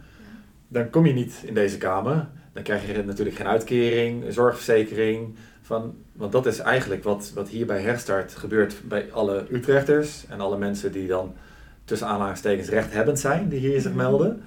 dan 0.67 0.89
kom 0.89 1.05
je 1.05 1.13
niet 1.13 1.41
in 1.45 1.53
deze 1.53 1.77
kamer. 1.77 2.27
Dan 2.53 2.63
krijg 2.63 2.87
je 2.87 3.03
natuurlijk 3.03 3.35
geen 3.35 3.47
uitkering, 3.47 4.23
zorgverzekering. 4.33 5.35
Van, 5.65 5.95
want 6.11 6.31
dat 6.31 6.45
is 6.45 6.59
eigenlijk 6.59 7.03
wat, 7.03 7.31
wat 7.33 7.47
hier 7.47 7.65
bij 7.65 7.81
Herstart 7.81 8.35
gebeurt 8.35 8.81
bij 8.87 9.11
alle 9.11 9.45
Utrechters 9.51 10.25
en 10.27 10.39
alle 10.41 10.57
mensen 10.57 10.91
die 10.91 11.07
dan 11.07 11.33
tussen 11.85 12.07
aanhalingstekens 12.07 12.69
rechthebbend 12.69 13.19
zijn, 13.19 13.49
die 13.49 13.59
hier 13.59 13.81
zich 13.81 13.91
Mhm. 13.93 14.01
melden. 14.01 14.43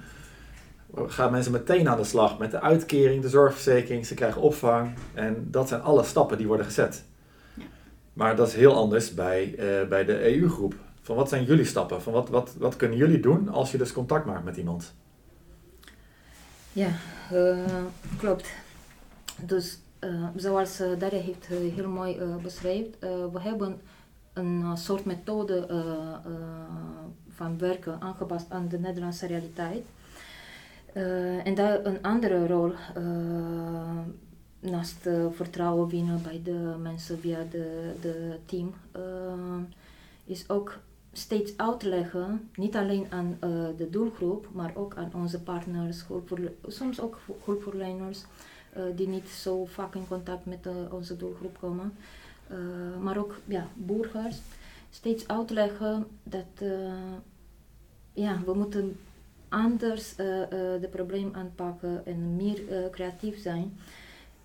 Gaan 0.95 1.31
mensen 1.31 1.51
meteen 1.51 1.89
aan 1.89 1.97
de 1.97 2.03
slag 2.03 2.37
met 2.37 2.51
de 2.51 2.61
uitkering, 2.61 3.21
de 3.21 3.29
zorgverzekering, 3.29 4.05
ze 4.05 4.13
krijgen 4.13 4.41
opvang. 4.41 4.93
En 5.13 5.47
dat 5.51 5.67
zijn 5.67 5.81
alle 5.81 6.03
stappen 6.03 6.37
die 6.37 6.47
worden 6.47 6.65
gezet. 6.65 7.03
Ja. 7.53 7.63
Maar 8.13 8.35
dat 8.35 8.47
is 8.47 8.53
heel 8.53 8.75
anders 8.75 9.13
bij, 9.13 9.55
eh, 9.57 9.87
bij 9.87 10.05
de 10.05 10.35
EU-groep. 10.35 10.75
Van 11.01 11.15
wat 11.15 11.29
zijn 11.29 11.43
jullie 11.43 11.65
stappen? 11.65 12.01
Van 12.01 12.13
wat, 12.13 12.29
wat, 12.29 12.55
wat 12.57 12.75
kunnen 12.75 12.97
jullie 12.97 13.19
doen 13.19 13.49
als 13.49 13.71
je 13.71 13.77
dus 13.77 13.91
contact 13.93 14.25
maakt 14.25 14.43
met 14.43 14.57
iemand? 14.57 14.93
Ja, 16.73 16.89
eh, 17.31 17.57
klopt. 18.17 18.49
Dus 19.41 19.79
zoals 20.35 20.81
uh, 20.81 20.99
Darja 20.99 21.21
heeft 21.21 21.45
heel 21.47 21.89
mooi 21.89 22.17
beschreven, 22.41 22.91
we 23.31 23.39
hebben 23.39 23.81
een 24.33 24.77
soort 24.77 25.05
methode 25.05 25.67
van 27.29 27.57
werken 27.57 28.01
aangepast 28.01 28.49
aan 28.49 28.67
de 28.67 28.79
Nederlandse 28.79 29.27
realiteit. 29.27 29.85
En 31.43 31.55
daar 31.55 31.85
een 31.85 32.01
andere 32.01 32.47
rol 32.47 32.73
naast 34.59 35.09
vertrouwen 35.31 35.87
winnen 35.87 36.21
bij 36.21 36.41
de 36.43 36.75
mensen 36.81 37.19
via 37.19 37.39
de, 37.51 37.93
de 38.01 38.35
team 38.45 38.73
is 40.25 40.49
ook 40.49 40.79
steeds 41.11 41.57
uitleggen, 41.57 42.49
niet 42.55 42.75
alleen 42.75 43.05
aan 43.09 43.37
eh, 43.39 43.49
de 43.77 43.89
doelgroep, 43.89 44.47
maar 44.51 44.71
ook 44.75 44.95
aan 44.95 45.11
onze 45.13 45.41
partners, 45.41 46.03
soms 46.67 47.01
ook 47.01 47.19
hulpverleners 47.43 48.23
die 48.95 49.07
niet 49.07 49.27
zo 49.29 49.65
vaak 49.65 49.95
in 49.95 50.07
contact 50.07 50.45
met 50.45 50.65
eh, 50.65 50.93
onze 50.93 51.17
doelgroep 51.17 51.57
komen, 51.59 51.93
Eh, 52.49 52.57
maar 53.01 53.17
ook 53.17 53.35
ja, 53.45 53.67
burgers, 53.75 54.37
steeds 54.89 55.27
uitleggen 55.27 56.07
dat 56.23 56.45
eh, 56.55 56.93
ja, 58.13 58.41
we 58.45 58.53
moeten 58.53 58.97
anders 59.49 60.15
eh, 60.15 60.41
eh, 60.41 60.81
de 60.81 60.87
probleem 60.91 61.29
aanpakken 61.33 62.05
en 62.05 62.35
meer 62.35 62.69
eh, 62.69 62.89
creatief 62.91 63.41
zijn. 63.41 63.77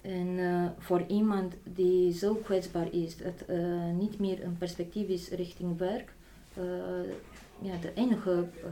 En 0.00 0.38
eh, 0.38 0.66
voor 0.78 1.04
iemand 1.08 1.54
die 1.64 2.12
zo 2.12 2.34
kwetsbaar 2.34 2.92
is 2.92 3.16
dat 3.16 3.46
eh, 3.46 3.90
niet 3.98 4.18
meer 4.18 4.44
een 4.44 4.58
perspectief 4.58 5.08
is 5.08 5.28
richting 5.28 5.78
werk, 5.78 6.12
eh, 6.54 6.62
ja, 7.60 7.76
de 7.80 7.92
enige 7.94 8.30
eh, 8.30 8.66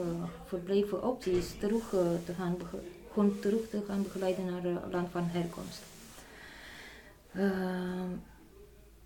eh, 0.00 0.24
verbleven 0.46 1.04
optie 1.08 1.32
is 1.36 1.54
terug, 1.58 1.92
eh, 1.94 2.00
te 2.24 2.32
gaan 2.32 2.56
gewoon 3.12 3.38
terug 3.40 3.68
te 3.68 3.82
gaan 3.86 4.02
begeleiden 4.02 4.44
naar 4.44 4.62
het 4.62 4.92
land 4.92 5.10
van 5.10 5.24
herkomst. 5.24 5.82
Ehm, 7.32 8.10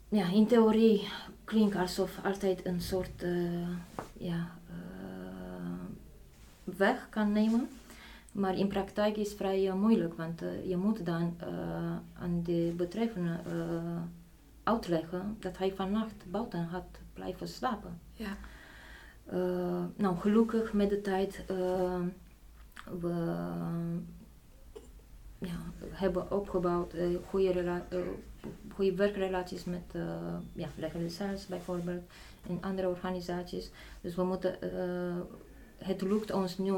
ja, 0.09 0.33
in 0.33 0.47
theorie 0.47 1.09
klinkt 1.45 1.77
alsof 1.77 2.19
altijd 2.25 2.67
een 2.67 2.81
soort 2.81 3.23
eh, 3.23 3.69
ja, 4.19 4.51
eh, 4.69 5.75
weg 6.65 7.07
kan 7.11 7.33
nemen. 7.33 7.69
Maar 8.33 8.59
in 8.59 8.69
praktijk 8.69 9.17
is 9.17 9.29
het 9.29 9.37
vrij 9.37 9.69
eh, 9.69 9.75
moeilijk, 9.75 10.15
want 10.15 10.43
eh, 10.43 10.69
je 10.69 10.77
moet 10.77 11.07
dan 11.07 11.35
eh, 11.39 11.49
aan 12.23 12.41
de 12.43 12.73
betreffende 12.77 13.39
eh, 13.47 14.03
uitleggen 14.63 15.37
dat 15.41 15.59
hij 15.59 15.73
vannacht 15.73 16.25
buiten 16.31 16.65
had 16.65 16.87
blijven 17.13 17.49
slapen. 17.49 18.01
Ja. 18.13 18.37
Eh, 19.27 19.85
nou, 19.97 20.17
gelukkig 20.17 20.73
met 20.73 20.89
de 20.91 21.01
tijd 21.01 21.45
we 23.01 23.15
ja, 25.39 25.57
hebben 25.91 26.31
opgebouwd 26.31 26.95
uh, 26.95 27.17
goede, 27.29 27.63
uh, 27.63 28.01
goede 28.75 28.95
werkrelaties 28.95 29.65
met 29.65 29.83
uh, 29.93 30.03
ja, 30.53 30.69
bijvoorbeeld 31.49 32.03
en 32.49 32.59
andere 32.61 32.89
organisaties. 32.89 33.71
Dus 34.01 34.15
we 34.15 34.25
moeten, 34.25 34.57
het 35.77 36.03
lukt 36.03 36.33
ons 36.33 36.59
nu 36.59 36.73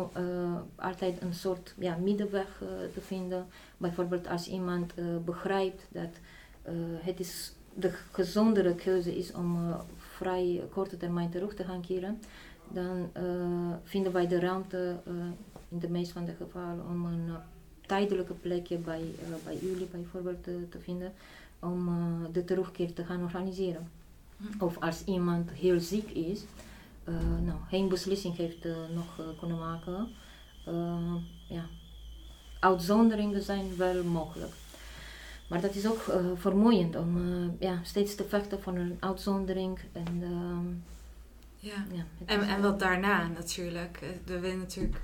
altijd 0.75 1.23
een 1.23 1.35
soort 1.35 1.75
ja, 1.79 1.97
middenweg 1.97 2.62
te 2.95 3.01
vinden. 3.01 3.47
Bijvoorbeeld 3.77 4.29
als 4.29 4.49
iemand 4.49 4.95
begrijpt 5.25 5.87
dat 5.90 6.11
het 7.01 7.21
is 7.21 7.55
de 7.75 7.90
gezondere 8.12 8.75
keuze 8.75 9.16
is 9.16 9.33
om 9.33 9.75
vrij 9.97 10.64
korte 10.73 10.97
termijn 10.97 11.31
terug 11.31 11.55
te 11.55 11.64
gaan 11.64 11.81
keren, 11.81 12.21
dan 12.69 13.11
vinden 13.83 14.12
wij 14.12 14.27
de 14.27 14.40
ruimte 14.40 14.97
in 15.68 15.79
de 15.79 15.88
meeste 15.88 16.12
van 16.12 16.24
de 16.24 16.35
gevallen 16.35 16.87
om 16.88 17.05
een 17.05 17.26
uh, 17.26 17.35
tijdelijke 17.87 18.33
plekje 18.33 18.79
bij, 18.79 19.05
bij 19.44 19.59
jullie 19.61 19.87
bijvoorbeeld 19.87 20.42
te, 20.42 20.66
te 20.70 20.79
vinden 20.79 21.12
om 21.59 21.88
de 22.33 22.44
terugkeer 22.44 22.92
te 22.92 23.05
gaan 23.05 23.22
organiseren. 23.22 23.90
Hm. 24.37 24.64
Of 24.64 24.81
als 24.81 25.05
iemand 25.05 25.50
heel 25.50 25.81
ziek 25.81 26.11
is, 26.11 26.44
nou, 27.44 27.59
geen 27.68 27.88
beslissing 27.88 28.37
heeft 28.37 28.64
nog 28.94 29.37
kunnen 29.38 29.59
maken, 29.59 30.09
ja, 31.48 31.64
uitzonderingen 32.61 33.42
zijn 33.42 33.76
wel 33.76 34.05
mogelijk. 34.05 34.52
Maar 35.48 35.61
dat 35.61 35.74
is 35.74 35.87
ook 35.87 36.07
uh, 36.09 36.14
vermoeiend 36.35 36.96
om 36.96 37.16
uh, 37.16 37.48
ja, 37.59 37.81
steeds 37.83 38.14
te 38.14 38.24
vechten 38.24 38.62
voor 38.62 38.74
een 38.74 38.96
uitzondering. 39.00 39.79
En, 39.92 40.16
uh, 40.20 41.70
ja. 41.70 41.85
ja 41.92 42.05
en, 42.24 42.42
en 42.42 42.62
wat 42.62 42.79
daarna 42.79 43.26
natuurlijk. 43.26 43.98
Eh, 44.02 44.09
We 44.24 44.38
willen 44.38 44.59
natuurlijk 44.59 44.96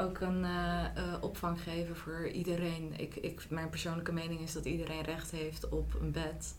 ook 0.00 0.20
een 0.20 0.40
uh, 0.40 0.86
opvang 1.20 1.60
geven 1.60 1.96
voor 1.96 2.28
iedereen. 2.28 2.92
Ik, 2.96 3.16
ik, 3.16 3.46
mijn 3.48 3.70
persoonlijke 3.70 4.12
mening 4.12 4.40
is 4.40 4.52
dat 4.52 4.64
iedereen 4.64 5.02
recht 5.02 5.30
heeft 5.30 5.68
op 5.68 5.94
een 6.00 6.10
bed. 6.10 6.54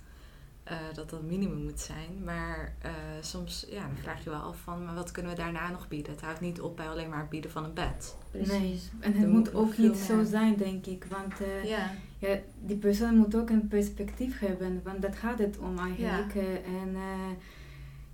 Uh, 0.72 0.78
dat 0.94 1.10
dat 1.10 1.22
minimum 1.22 1.64
moet 1.64 1.80
zijn. 1.80 2.24
Maar 2.24 2.74
soms 3.22 3.66
ja, 3.70 3.82
dan 3.82 3.98
vraag 3.98 4.24
je 4.24 4.30
wel 4.30 4.40
af 4.40 4.58
van, 4.58 4.86
maar 4.86 4.96
wat 4.96 5.12
kunnen 5.12 5.32
we 5.32 5.38
daarna 5.38 5.70
nog 5.70 5.88
bieden? 5.88 6.12
Het 6.12 6.22
houdt 6.22 6.42
niet 6.42 6.62
op 6.62 6.76
bij 6.76 6.90
alleen 6.90 7.10
maar 7.10 7.20
het 7.20 7.30
bieden 7.30 7.52
van 7.52 7.64
een 7.64 7.74
bed. 7.74 8.16
Nee, 8.32 8.80
en 9.00 9.14
het 9.14 9.30
moet 9.30 9.54
ook 9.54 9.78
niet 9.78 9.98
zo 9.98 10.24
zijn, 10.24 10.56
denk 10.56 10.86
ik. 10.86 11.06
Want 11.10 11.42
uh, 11.42 11.64
ja. 11.64 11.92
Ja, 12.18 12.40
die 12.60 12.78
persoon 12.78 13.16
moet 13.16 13.36
ook 13.36 13.50
een 13.50 13.68
perspectief 13.68 14.40
hebben, 14.40 14.82
want 14.84 15.02
dat 15.02 15.16
gaat 15.16 15.40
het 15.40 15.58
om 15.58 15.78
eigenlijk. 15.78 16.34
Ja. 16.34 16.42
En 16.82 16.90
uh, 16.94 17.30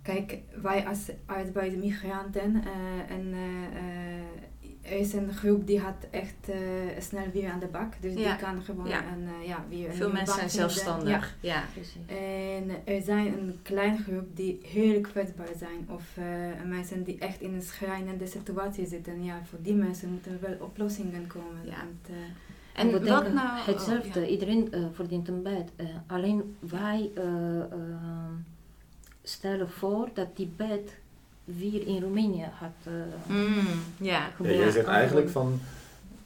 kijk, 0.02 0.38
wij 0.62 0.88
als 0.88 1.10
arbeidsmigranten 1.26 2.56
uh, 2.56 3.16
en 3.16 3.34
is 4.90 5.14
een 5.14 5.34
groep 5.34 5.68
die 5.68 5.80
had 5.80 6.08
echt 6.12 6.50
snel 7.00 7.26
weer 7.34 7.52
aan 7.52 7.60
de 7.60 7.68
bak, 7.68 7.94
dus 8.00 8.14
ja. 8.14 8.30
die 8.30 8.46
kan 8.46 8.62
gewoon 8.62 8.88
ja. 8.88 9.04
een, 9.04 9.48
ja, 9.48 9.66
weer 9.70 9.94
Veel 9.94 10.12
mensen 10.12 10.36
zijn 10.36 10.50
zelfstandig. 10.50 11.38
Ja. 11.40 11.64
ja. 12.06 12.16
En 12.16 12.70
er 12.86 13.02
zijn 13.02 13.40
een 13.40 13.60
kleine 13.62 13.98
groep 13.98 14.36
die 14.36 14.60
heel 14.64 15.02
kwetsbaar 15.02 15.56
zijn 15.58 15.88
of 15.90 16.04
mensen 16.66 17.04
die 17.04 17.18
echt 17.18 17.42
in 17.42 17.54
een 17.54 17.62
schrijnende 17.62 18.28
situatie 18.28 18.88
zitten. 18.88 19.24
Ja, 19.24 19.42
voor 19.50 19.60
die 19.62 19.76
mensen 19.76 20.10
moeten 20.10 20.40
wel 20.42 20.56
oplossingen 20.60 21.28
komen. 21.28 21.66
Ja. 21.66 21.78
Want, 21.78 22.18
en 22.78 22.92
we 22.92 23.10
wat 23.10 23.34
nou? 23.34 23.60
Hetzelfde, 23.60 24.20
oh, 24.20 24.26
ja. 24.26 24.32
iedereen 24.32 24.68
uh, 24.72 24.86
verdient 24.92 25.28
een 25.28 25.42
bed. 25.42 25.72
Uh, 25.78 25.88
alleen 26.08 26.58
wij 26.60 27.12
uh, 27.18 27.64
stellen 29.24 29.70
voor 29.70 30.10
dat 30.14 30.36
die 30.36 30.54
bed 30.56 30.98
weer 31.60 31.88
in 31.88 32.02
Roemenië 32.02 32.46
had 32.60 32.94
mm, 33.28 33.68
ja. 33.98 34.30
ja, 34.42 34.50
je 34.50 34.72
zegt 34.72 34.88
eigenlijk 34.88 35.30
van, 35.30 35.60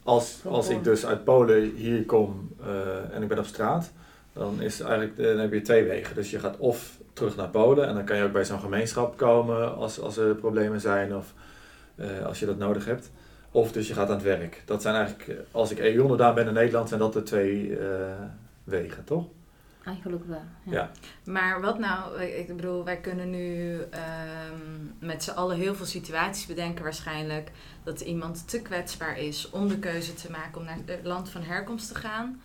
als, 0.02 0.40
als 0.44 0.68
ik 0.68 0.84
dus 0.84 1.06
uit 1.06 1.24
Polen 1.24 1.74
hier 1.76 2.04
kom 2.04 2.50
en 3.12 3.22
ik 3.22 3.28
ben 3.28 3.38
op 3.38 3.44
straat, 3.44 3.92
dan, 4.32 4.60
is 4.60 4.80
eigenlijk, 4.80 5.16
dan 5.16 5.38
heb 5.38 5.52
je 5.52 5.60
twee 5.60 5.84
wegen. 5.84 6.14
Dus 6.14 6.30
je 6.30 6.38
gaat 6.38 6.56
of 6.56 6.98
terug 7.12 7.36
naar 7.36 7.48
Polen 7.48 7.88
en 7.88 7.94
dan 7.94 8.04
kan 8.04 8.16
je 8.16 8.24
ook 8.24 8.32
bij 8.32 8.44
zo'n 8.44 8.60
gemeenschap 8.60 9.16
komen 9.16 9.76
als, 9.76 10.00
als 10.00 10.16
er 10.16 10.34
problemen 10.34 10.80
zijn 10.80 11.16
of 11.16 11.34
als 12.24 12.38
je 12.38 12.46
dat 12.46 12.58
nodig 12.58 12.84
hebt. 12.84 13.10
Of 13.50 13.72
dus 13.72 13.88
je 13.88 13.94
gaat 13.94 14.08
aan 14.08 14.14
het 14.14 14.24
werk. 14.24 14.62
Dat 14.64 14.82
zijn 14.82 14.94
eigenlijk, 14.94 15.40
als 15.50 15.70
ik 15.70 15.78
EU-onderdaan 15.78 16.34
ben 16.34 16.46
in 16.46 16.52
Nederland, 16.52 16.88
zijn 16.88 17.00
dat 17.00 17.12
de 17.12 17.22
twee 17.22 17.68
uh, 17.68 17.78
wegen, 18.64 19.04
toch? 19.04 19.24
Eigenlijk 19.84 20.24
wel. 20.24 20.44
Ja. 20.62 20.72
ja. 20.72 20.90
Maar 21.24 21.60
wat 21.60 21.78
nou, 21.78 22.22
ik 22.22 22.56
bedoel, 22.56 22.84
wij 22.84 23.00
kunnen 23.00 23.30
nu 23.30 23.72
um, 23.72 24.94
met 24.98 25.22
z'n 25.22 25.30
allen 25.30 25.56
heel 25.56 25.74
veel 25.74 25.86
situaties 25.86 26.46
bedenken 26.46 26.82
waarschijnlijk 26.82 27.50
dat 27.82 28.00
iemand 28.00 28.48
te 28.48 28.62
kwetsbaar 28.62 29.18
is 29.18 29.50
om 29.50 29.68
de 29.68 29.78
keuze 29.78 30.14
te 30.14 30.30
maken 30.30 30.60
om 30.60 30.66
naar 30.66 30.78
het 30.84 31.04
land 31.04 31.30
van 31.30 31.42
herkomst 31.42 31.88
te 31.88 31.94
gaan. 31.94 32.42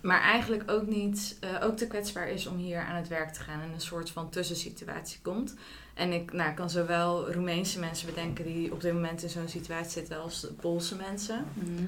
maar 0.00 0.20
eigenlijk 0.20 0.70
ook 0.70 0.86
niet, 0.86 1.36
eh, 1.40 1.66
ook 1.66 1.76
te 1.76 1.86
kwetsbaar 1.86 2.28
is 2.28 2.46
om 2.46 2.56
hier 2.56 2.80
aan 2.80 2.96
het 2.96 3.08
werk 3.08 3.32
te 3.32 3.40
gaan 3.40 3.60
en 3.60 3.72
een 3.72 3.80
soort 3.80 4.10
van 4.10 4.30
tussensituatie 4.30 5.20
komt. 5.22 5.54
En 5.94 6.12
ik 6.12 6.32
nou, 6.32 6.54
kan 6.54 6.70
zowel 6.70 7.32
Roemeense 7.32 7.78
mensen 7.78 8.06
bedenken 8.06 8.44
die 8.44 8.72
op 8.72 8.80
dit 8.80 8.92
moment 8.92 9.22
in 9.22 9.28
zo'n 9.28 9.48
situatie 9.48 9.90
zitten 9.90 10.20
als 10.20 10.46
Poolse 10.60 10.96
mensen. 10.96 11.44
Mhm. 11.54 11.84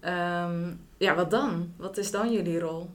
Ehm, 0.00 0.72
ja, 0.96 1.14
wat 1.14 1.30
dan? 1.30 1.72
Wat 1.76 1.96
is 1.96 2.10
dan 2.10 2.32
jullie 2.32 2.58
rol? 2.58 2.90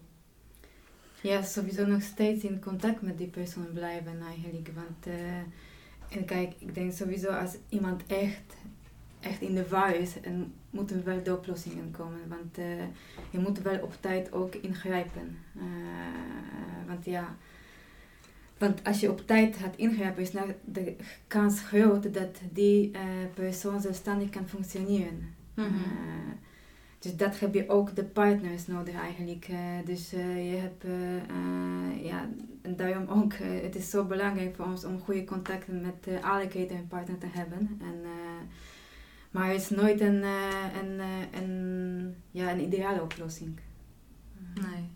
Ja, 1.21 1.41
sowieso 1.41 1.85
nog 1.85 2.01
steeds 2.01 2.43
in 2.43 2.59
contact 2.59 3.01
met 3.01 3.17
die 3.17 3.27
persoon 3.27 3.67
blijven 3.73 4.21
eigenlijk. 4.27 4.69
Want 4.75 5.05
eh, 5.05 6.17
en 6.17 6.25
kijk, 6.25 6.53
ik 6.57 6.75
denk 6.75 6.93
sowieso 6.93 7.29
als 7.29 7.55
iemand 7.69 8.03
echt, 8.07 8.55
echt 9.19 9.41
in 9.41 9.55
de 9.55 9.67
war 9.67 9.95
is, 9.95 10.21
en 10.21 10.53
moeten 10.69 11.03
wel 11.03 11.23
de 11.23 11.37
oplossingen 11.37 11.91
komen. 11.91 12.27
Want 12.27 12.57
eh, 12.57 12.83
je 13.29 13.39
moet 13.39 13.61
wel 13.61 13.81
op 13.81 13.93
tijd 13.99 14.31
ook 14.31 14.55
ingrijpen. 14.55 15.37
Eh, 15.55 16.87
want 16.87 17.05
ja, 17.05 17.35
want 18.57 18.83
als 18.83 18.99
je 18.99 19.11
op 19.11 19.27
tijd 19.27 19.57
gaat 19.57 19.75
ingrijpen, 19.75 20.21
is 20.21 20.31
nou 20.31 20.53
de 20.65 20.95
kans 21.27 21.61
groot 21.61 22.13
dat 22.13 22.39
die 22.51 22.91
persoon 23.33 23.81
zelfstandig 23.81 24.29
kan 24.29 24.47
functioneren. 24.47 25.33
Mhm. 25.53 25.67
Dus 27.01 27.15
dat 27.15 27.39
heb 27.39 27.53
je 27.53 27.69
ook 27.69 27.95
de 27.95 28.03
partners 28.03 28.67
nodig 28.67 28.95
eigenlijk. 28.95 29.47
eh, 29.49 29.85
dus 29.85 30.13
eh, 30.13 30.51
je 30.51 30.57
hebt, 30.57 30.83
eh, 30.83 32.05
ja, 32.05 32.29
en 32.61 32.75
daarom 32.75 33.07
ook, 33.07 33.33
het 33.37 33.75
is 33.75 33.89
zo 33.89 34.05
belangrijk 34.05 34.55
voor 34.55 34.65
ons 34.65 34.85
om 34.85 34.99
goede 34.99 35.23
contacten 35.23 35.81
met 35.81 36.23
alle 36.23 36.47
catering 36.47 36.89
te 37.19 37.27
hebben. 37.31 37.79
En, 37.81 38.01
maar 39.31 39.49
het 39.49 39.61
is 39.61 39.69
nooit 39.69 40.01
een, 40.01 40.23
een, 40.81 41.01
een, 41.33 42.15
ja, 42.31 42.51
een 42.51 42.61
ideale 42.61 43.01
oplossing. 43.01 43.59
Nee. 44.53 44.89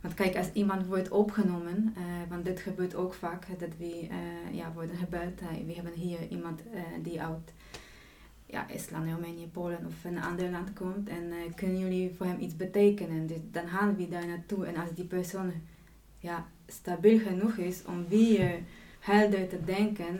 Want 0.00 0.14
kijk, 0.14 0.36
als 0.36 0.52
iemand 0.52 0.86
wordt 0.86 1.10
opgenomen, 1.10 1.94
want 2.28 2.44
dit 2.44 2.60
gebeurt 2.60 2.94
ook 2.94 3.14
vaak, 3.14 3.46
dat 3.58 3.76
we 3.78 4.06
ja, 4.50 4.72
worden 4.72 4.96
gebeld. 4.96 5.40
we 5.66 5.72
hebben 5.74 5.92
hier 5.92 6.28
iemand 6.28 6.62
die 7.02 7.22
uit 7.22 7.52
ja, 8.52 8.66
Estland, 8.70 9.06
Roemenië, 9.10 9.48
Polen 9.52 9.86
of 9.86 10.04
een 10.04 10.22
ander 10.22 10.50
land 10.50 10.72
komt. 10.72 11.08
En 11.08 11.30
eh, 11.30 11.54
kunnen 11.54 11.78
jullie 11.78 12.14
voor 12.16 12.26
hem 12.26 12.40
iets 12.40 12.56
betekenen? 12.56 13.26
Dus 13.26 13.38
dan 13.50 13.68
gaan 13.68 13.96
we 13.96 14.08
daar 14.08 14.26
naartoe. 14.26 14.66
En 14.66 14.76
als 14.76 14.90
die 14.94 15.04
persoon 15.04 15.52
ja, 16.18 16.46
stabiel 16.66 17.18
genoeg 17.18 17.56
is 17.56 17.82
om 17.86 18.08
weer 18.08 18.58
helder 19.00 19.48
te 19.48 19.64
denken. 19.64 20.18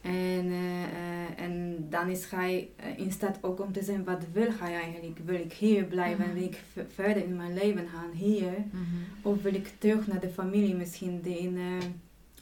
En, 0.00 0.46
eh, 0.50 0.82
eh, 0.82 1.44
en 1.44 1.86
dan 1.90 2.08
is 2.08 2.30
hij 2.30 2.68
in 2.96 3.12
staat 3.12 3.38
ook 3.40 3.60
om 3.60 3.72
te 3.72 3.82
zeggen, 3.82 4.04
wat 4.04 4.22
wil 4.32 4.48
hij 4.58 4.74
eigenlijk? 4.74 5.18
Wil 5.24 5.40
ik 5.40 5.52
hier 5.52 5.84
blijven? 5.84 6.24
Mhm. 6.26 6.34
Wil 6.34 6.42
ik 6.44 6.62
verder 6.94 7.24
in 7.24 7.36
mijn 7.36 7.54
leven 7.54 7.88
gaan 7.88 8.10
hier? 8.12 8.54
Of 9.22 9.42
wil 9.42 9.54
ik 9.54 9.72
terug 9.78 10.06
naar 10.06 10.20
de 10.20 10.28
familie 10.28 10.74
misschien 10.74 11.20
die 11.20 11.38
in 11.38 11.56
eh, 11.56 11.86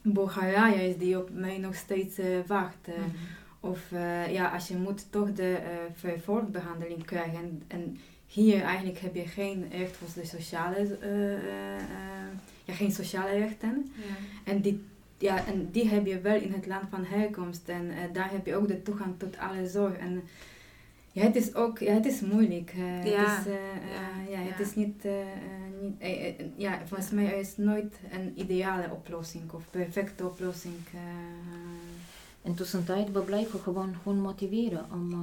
Bulgarije 0.02 0.88
is, 0.88 0.96
die 0.96 1.18
op 1.18 1.30
mij 1.32 1.58
nog 1.58 1.74
steeds 1.74 2.18
wacht. 2.46 2.76
eh. 2.84 2.94
Of 3.64 3.92
eh, 3.92 4.32
ja, 4.32 4.48
als 4.48 4.68
je 4.68 4.76
moet 4.76 5.06
toch 5.10 5.32
de 5.32 5.56
eh, 5.56 5.68
vervolgbehandeling 5.94 7.04
krijgen. 7.04 7.38
En, 7.38 7.62
en 7.66 7.98
hier 8.26 8.62
eigenlijk 8.62 8.98
heb 8.98 9.14
je 9.14 9.26
geen 9.26 9.66
recht 9.70 9.96
voor 9.96 10.08
de 10.22 10.26
sociale, 10.28 10.96
eh, 11.00 11.82
ja, 12.64 12.74
geen 12.74 12.92
sociale 12.92 13.38
rechten. 13.38 13.92
Ja. 13.96 14.52
En 14.52 14.60
die, 14.60 14.84
ja, 15.18 15.46
en 15.46 15.68
die 15.70 15.88
heb 15.88 16.06
je 16.06 16.20
wel 16.20 16.40
in 16.40 16.52
het 16.52 16.66
land 16.66 16.84
van 16.90 17.04
herkomst. 17.04 17.68
En 17.68 17.90
daar 18.12 18.30
heb 18.30 18.46
je 18.46 18.56
ook 18.56 18.68
de 18.68 18.82
toegang 18.82 19.14
tot 19.18 19.38
alle 19.38 19.66
zorg. 19.68 19.96
En 19.96 20.22
ja, 21.12 21.22
het 21.22 21.36
is 21.36 21.54
ook, 21.54 21.78
ja, 21.78 21.92
het 21.92 22.06
is 22.06 22.20
moeilijk. 22.20 22.72
eh, 22.76 23.04
Ja. 23.06 23.36
Het 23.36 23.46
is, 23.46 23.52
Ja, 24.30 24.38
ja, 24.38 24.50
het 24.50 24.60
is 24.66 24.74
niet, 24.74 25.04
niet 25.82 26.02
ja, 26.56 26.78
volgens 26.86 27.10
mij 27.10 27.40
is 27.40 27.56
nooit 27.56 28.00
een 28.12 28.32
ideale 28.40 28.90
oplossing 28.90 29.52
of 29.52 29.62
perfecte 29.70 30.24
oplossing. 30.26 30.74
En 32.42 32.54
tussentijd, 32.54 33.12
we 33.12 33.20
blijven 33.20 33.60
gewoon, 33.60 33.94
gewoon 34.02 34.18
motiveren 34.18 34.84
om 34.92 35.12
eh, 35.12 35.18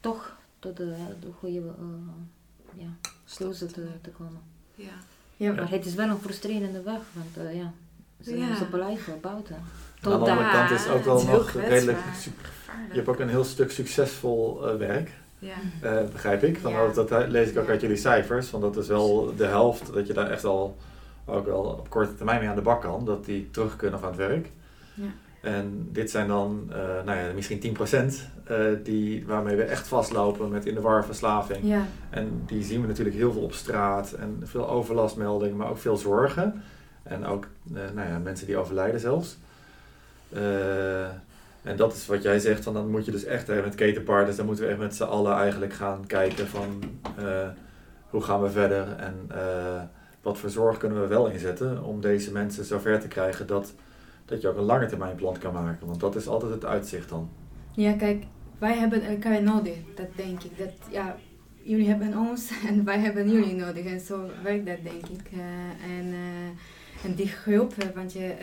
toch 0.00 0.36
tot 0.58 0.76
de, 0.76 0.94
de 1.20 1.28
goede 1.38 1.58
eh, 1.58 2.82
ja, 2.82 2.88
keuze 3.36 3.66
te, 3.66 3.86
te 4.02 4.10
komen. 4.10 4.40
Ja. 4.74 4.90
ja, 5.36 5.52
Maar 5.52 5.70
het 5.70 5.86
is 5.86 5.94
wel 5.94 6.08
een 6.08 6.18
frustrerende 6.18 6.82
weg, 6.82 7.00
want 7.12 7.36
eh, 7.48 7.56
ja, 7.56 7.72
ze, 8.20 8.36
Ja. 8.38 8.56
ze 8.56 8.64
blijven 8.64 9.20
buiten. 9.20 9.56
Aan 9.56 10.10
de 10.24 10.30
andere 10.30 10.50
kant 10.50 10.70
is 10.70 10.84
het 10.84 10.92
ook 10.92 11.04
wel 11.04 11.16
is 11.16 11.24
nog 11.24 11.50
redelijk... 11.50 11.98
Je 12.90 12.98
hebt 12.98 13.08
ook 13.08 13.18
een 13.18 13.28
heel 13.28 13.44
stuk 13.44 13.70
succesvol 13.70 14.68
eh, 14.68 14.76
werk, 14.76 15.10
Ja. 15.38 15.54
eh, 15.80 16.08
begrijp 16.12 16.42
ik. 16.42 16.58
Van, 16.58 16.72
Ja. 16.72 16.88
dat, 16.88 17.08
dat 17.08 17.28
lees 17.28 17.48
ik 17.50 17.58
ook 17.58 17.64
Ja. 17.66 17.70
uit 17.70 17.80
jullie 17.80 17.96
cijfers. 17.96 18.50
Want 18.50 18.62
dat 18.62 18.76
is 18.76 18.88
wel 18.88 19.32
de 19.36 19.46
helft 19.46 19.92
dat 19.92 20.06
je 20.06 20.12
daar 20.12 20.30
echt 20.30 20.44
al 20.44 20.76
ook 21.24 21.46
wel 21.46 21.62
op 21.62 21.90
korte 21.90 22.14
termijn 22.14 22.40
mee 22.40 22.48
aan 22.48 22.54
de 22.54 22.62
bak 22.62 22.80
kan. 22.80 23.04
Dat 23.04 23.24
die 23.24 23.50
terug 23.50 23.76
kunnen 23.76 24.00
van 24.00 24.08
het 24.08 24.18
werk. 24.18 24.50
En 25.42 25.88
dit 25.92 26.10
zijn 26.10 26.28
dan 26.28 26.68
eh, 26.72 27.04
nou 27.04 27.18
ja, 27.18 27.32
misschien 27.34 27.76
10% 27.78 28.14
eh 28.44 28.56
die, 28.82 29.26
waarmee 29.26 29.56
we 29.56 29.62
echt 29.62 29.88
vastlopen 29.88 30.50
met 30.50 30.66
in 30.66 30.74
de 30.74 30.80
war 30.80 31.04
verslaving. 31.04 31.58
ja, 31.62 31.86
En 32.10 32.42
die 32.46 32.64
zien 32.64 32.80
we 32.80 32.86
natuurlijk 32.86 33.16
heel 33.16 33.32
veel 33.32 33.42
op 33.42 33.52
straat 33.52 34.12
en 34.12 34.40
veel 34.42 34.68
overlastmeldingen, 34.68 35.56
maar 35.56 35.70
ook 35.70 35.78
veel 35.78 35.96
zorgen. 35.96 36.62
En 37.02 37.26
ook 37.26 37.46
eh, 37.74 37.80
nou 37.94 38.08
ja, 38.08 38.18
mensen 38.18 38.46
die 38.46 38.56
overlijden 38.56 39.00
zelfs. 39.00 39.38
En 41.62 41.76
dat 41.76 41.92
is 41.92 42.06
wat 42.06 42.22
jij 42.22 42.38
zegt, 42.38 42.64
van 42.64 42.74
dan 42.74 42.90
moet 42.90 43.04
je 43.04 43.10
dus 43.10 43.24
echt 43.24 43.48
eh, 43.48 43.62
met 43.62 43.74
ketenpartners, 43.74 44.36
dan 44.36 44.46
moeten 44.46 44.64
we 44.64 44.70
echt 44.70 44.80
met 44.80 44.94
z'n 44.94 45.02
allen 45.02 45.36
eigenlijk 45.36 45.72
gaan 45.72 46.06
kijken 46.06 46.46
van 46.46 46.82
hoe 48.10 48.22
gaan 48.22 48.42
we 48.42 48.50
verder 48.50 48.96
en 48.96 49.28
wat 50.22 50.38
voor 50.38 50.50
zorg 50.50 50.76
kunnen 50.76 51.00
we 51.00 51.06
wel 51.06 51.26
inzetten 51.26 51.82
om 51.82 52.00
deze 52.00 52.32
mensen 52.32 52.64
zover 52.64 53.00
te 53.00 53.08
krijgen 53.08 53.46
dat, 53.46 53.74
dat 54.32 54.42
je 54.42 54.48
ook 54.48 54.56
een 54.56 54.62
lange 54.62 54.86
termijn 54.86 55.16
plan 55.16 55.38
kan 55.38 55.52
maken. 55.52 55.86
Want 55.86 56.00
dat 56.00 56.16
is 56.16 56.26
altijd 56.26 56.52
het 56.52 56.64
uitzicht 56.64 57.08
dan. 57.08 57.28
ja, 57.74 57.92
kijk, 57.92 58.24
wij 58.58 58.76
hebben 58.76 59.02
elkaar 59.02 59.42
nodig, 59.42 59.76
dat 59.94 60.16
denk 60.16 60.42
ik. 60.42 60.58
Dat, 60.58 60.72
ja, 60.90 61.16
jullie 61.62 61.88
hebben 61.88 62.18
ons 62.18 62.50
en 62.68 62.84
wij 62.84 62.98
hebben 62.98 63.30
jullie 63.30 63.54
nodig. 63.54 63.84
En 63.84 64.00
zo 64.00 64.26
werkt 64.42 64.66
dat, 64.66 64.82
denk 64.82 65.06
ik. 65.06 65.30
Eh, 65.32 65.98
en, 65.98 66.12
eh, 66.12 67.04
en 67.04 67.14
die 67.14 67.26
groep, 67.28 67.72
eh, 67.78 67.88
want 67.94 68.12
je 68.12 68.34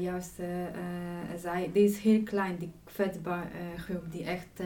juist 0.00 0.32
zei, 1.40 1.70
die 1.72 1.84
is 1.84 1.98
heel 1.98 2.22
klein, 2.22 2.56
die 2.58 2.70
kwetsbaar 2.84 3.44
eh, 3.44 3.82
groep, 3.82 4.04
die 4.10 4.24
echt, 4.24 4.62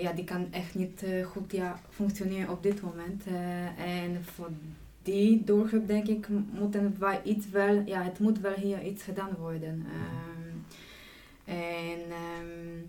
ja, 0.00 0.12
die 0.12 0.24
kan 0.24 0.46
echt 0.50 0.74
niet 0.74 1.04
goed 1.24 1.52
ja, 1.52 1.80
functioneren 1.90 2.50
op 2.50 2.62
dit 2.62 2.82
moment. 2.82 3.24
En 3.76 4.24
voor 4.34 4.50
die 5.04 5.44
doelgroep, 5.44 5.86
denk 5.86 6.06
ik, 6.06 6.26
moeten 6.52 6.96
wij 6.98 7.20
iets 7.24 7.50
wel, 7.50 7.82
ja, 7.86 8.02
het 8.02 8.18
moet 8.18 8.40
wel 8.40 8.52
hier 8.54 8.82
iets 8.82 9.02
gedaan 9.02 9.34
worden. 9.38 9.86
Ehm, 9.86 10.56
en, 11.58 11.98
ehm, 12.10 12.82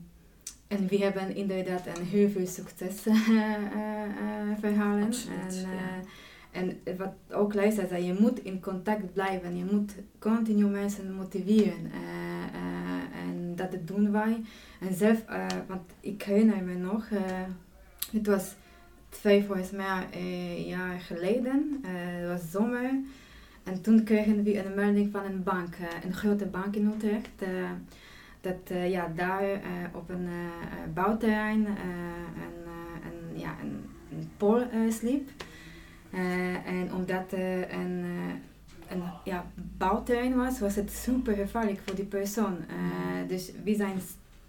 en 0.68 0.88
we 0.88 0.98
hebben 0.98 1.36
inderdaad 1.36 1.86
een 1.88 2.04
heel 2.06 2.30
veel 2.30 2.48
succesverhalen. 2.48 5.14
En, 5.30 5.56
ja. 5.56 5.62
eh, 5.62 6.60
en 6.62 6.80
wat 6.98 7.14
ook 7.32 7.54
Leisa 7.54 7.88
zei, 7.88 8.06
je 8.06 8.16
moet 8.20 8.40
in 8.40 8.62
contact 8.62 9.14
blijven. 9.14 9.58
Je 9.58 9.66
moet 9.72 9.94
continu 10.20 10.66
mensen 10.66 11.14
motiveren. 11.16 11.92
Eh, 11.92 12.00
eh, 12.54 13.28
en 13.28 13.56
dat 13.56 13.72
doen 13.88 14.12
wij. 14.12 14.42
En 14.80 14.94
zelf, 14.94 15.24
eh, 15.28 15.46
want 15.68 15.82
ik 16.00 16.24
herinner 16.24 16.64
me 16.64 16.74
nog, 16.74 17.08
eh, 17.12 17.22
het 18.12 18.28
was 18.28 18.54
twee 19.20 19.44
volgens 19.44 19.72
mij 19.72 20.06
eh, 20.12 20.68
jaar 20.68 21.00
geleden. 21.00 21.80
Eh, 21.84 21.90
het 21.94 22.28
was 22.28 22.52
zomer. 22.52 22.90
En 23.64 23.82
toen 23.82 24.04
kregen 24.04 24.44
we 24.44 24.66
een 24.66 24.76
melding 24.76 25.12
van 25.12 25.26
een 25.26 25.44
bank, 25.44 25.76
eh, 25.76 25.88
een 26.06 26.14
grote 26.14 26.46
bank 26.46 26.76
in 26.76 26.92
Utrecht. 26.96 27.30
eh, 27.42 27.50
dat 28.42 28.70
eh, 28.70 28.90
ja, 28.90 29.12
daar 29.16 29.42
eh, 29.44 29.60
op 29.94 30.10
een 30.10 30.26
eh, 30.28 30.34
eh, 30.34 30.94
bouwterrein 30.94 31.66
eh, 31.66 31.74
een, 32.36 32.64
eh, 32.66 33.10
een, 33.34 33.40
ja, 33.40 33.56
een, 33.62 33.86
een 34.12 34.30
pool 34.38 34.62
eh, 34.62 34.92
sliep. 34.92 35.30
Eh, 36.12 36.68
en 36.68 36.94
omdat 36.94 37.32
een, 37.32 38.04
eh, 38.04 38.34
een 38.90 39.04
ja, 39.24 39.46
bouwterrein 39.78 40.36
was, 40.36 40.60
was 40.60 40.76
het 40.76 40.92
super 40.92 41.36
gevaarlijk 41.36 41.80
voor 41.86 41.96
die 41.96 42.06
persoon. 42.06 42.58
Eh, 42.58 43.28
dus 43.28 43.52
we 43.64 43.76
zijn 43.76 43.98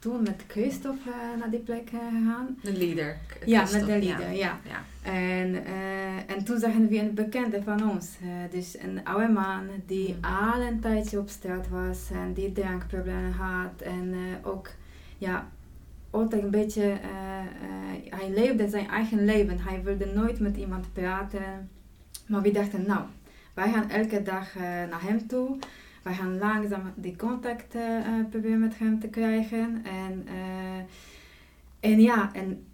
toen 0.07 0.23
met 0.23 0.45
Christophe 0.47 1.11
eh, 1.11 1.39
naar 1.39 1.51
die 1.51 1.61
plek 1.61 1.91
eh, 1.93 1.99
gegaan. 1.99 2.59
De 2.63 2.73
leader. 2.73 3.17
Ja, 3.45 3.61
met 3.61 3.87
de 3.87 3.99
leader, 3.99 4.33
ja. 4.33 4.61
Ja. 4.65 4.85
En, 5.03 5.65
eh, 5.65 6.37
en 6.37 6.45
toen 6.45 6.59
zagen 6.59 6.89
we 6.89 6.99
een 6.99 7.15
bekende 7.15 7.63
van 7.63 7.91
ons. 7.91 8.11
dus 8.51 8.79
een 8.79 9.05
oude 9.05 9.29
man 9.29 9.63
die 9.87 10.15
Mm. 10.15 10.25
al 10.25 10.61
een 10.61 10.81
tijdje 10.81 11.19
op 11.19 11.29
straat 11.29 11.69
was 11.69 12.11
en 12.11 12.33
die 12.33 12.53
drankproblemen 12.53 13.33
had. 13.33 13.81
En 13.81 14.15
ook 14.43 14.71
ja, 15.19 15.49
altijd 16.11 16.43
een 16.43 16.51
beetje, 16.51 16.97
hij 18.09 18.31
leefde 18.35 18.69
zijn 18.69 18.89
eigen 18.89 19.25
leven. 19.25 19.59
Hij 19.61 19.83
wilde 19.83 20.07
nooit 20.15 20.41
met 20.41 20.57
iemand 20.57 20.93
praten. 20.93 21.71
Maar 22.27 22.43
we 22.43 22.51
dachten, 22.51 22.87
nou, 22.87 23.01
wij 23.55 23.73
gaan 23.73 23.91
elke 23.91 24.23
dag 24.23 24.55
naar 24.91 25.03
hem 25.03 25.27
toe. 25.27 25.59
Wij 26.07 26.15
gaan 26.15 26.39
langzaam 26.39 26.93
die 26.95 27.17
contact 27.17 27.75
eh, 27.75 27.97
eh, 27.97 28.27
proberen 28.31 28.61
met 28.61 28.79
hem 28.79 29.01
te 29.01 29.09
krijgen. 29.09 29.85
En, 29.85 30.27
eh, 30.27 31.91
en 31.91 32.01
ja, 32.01 32.35
en 32.35 32.65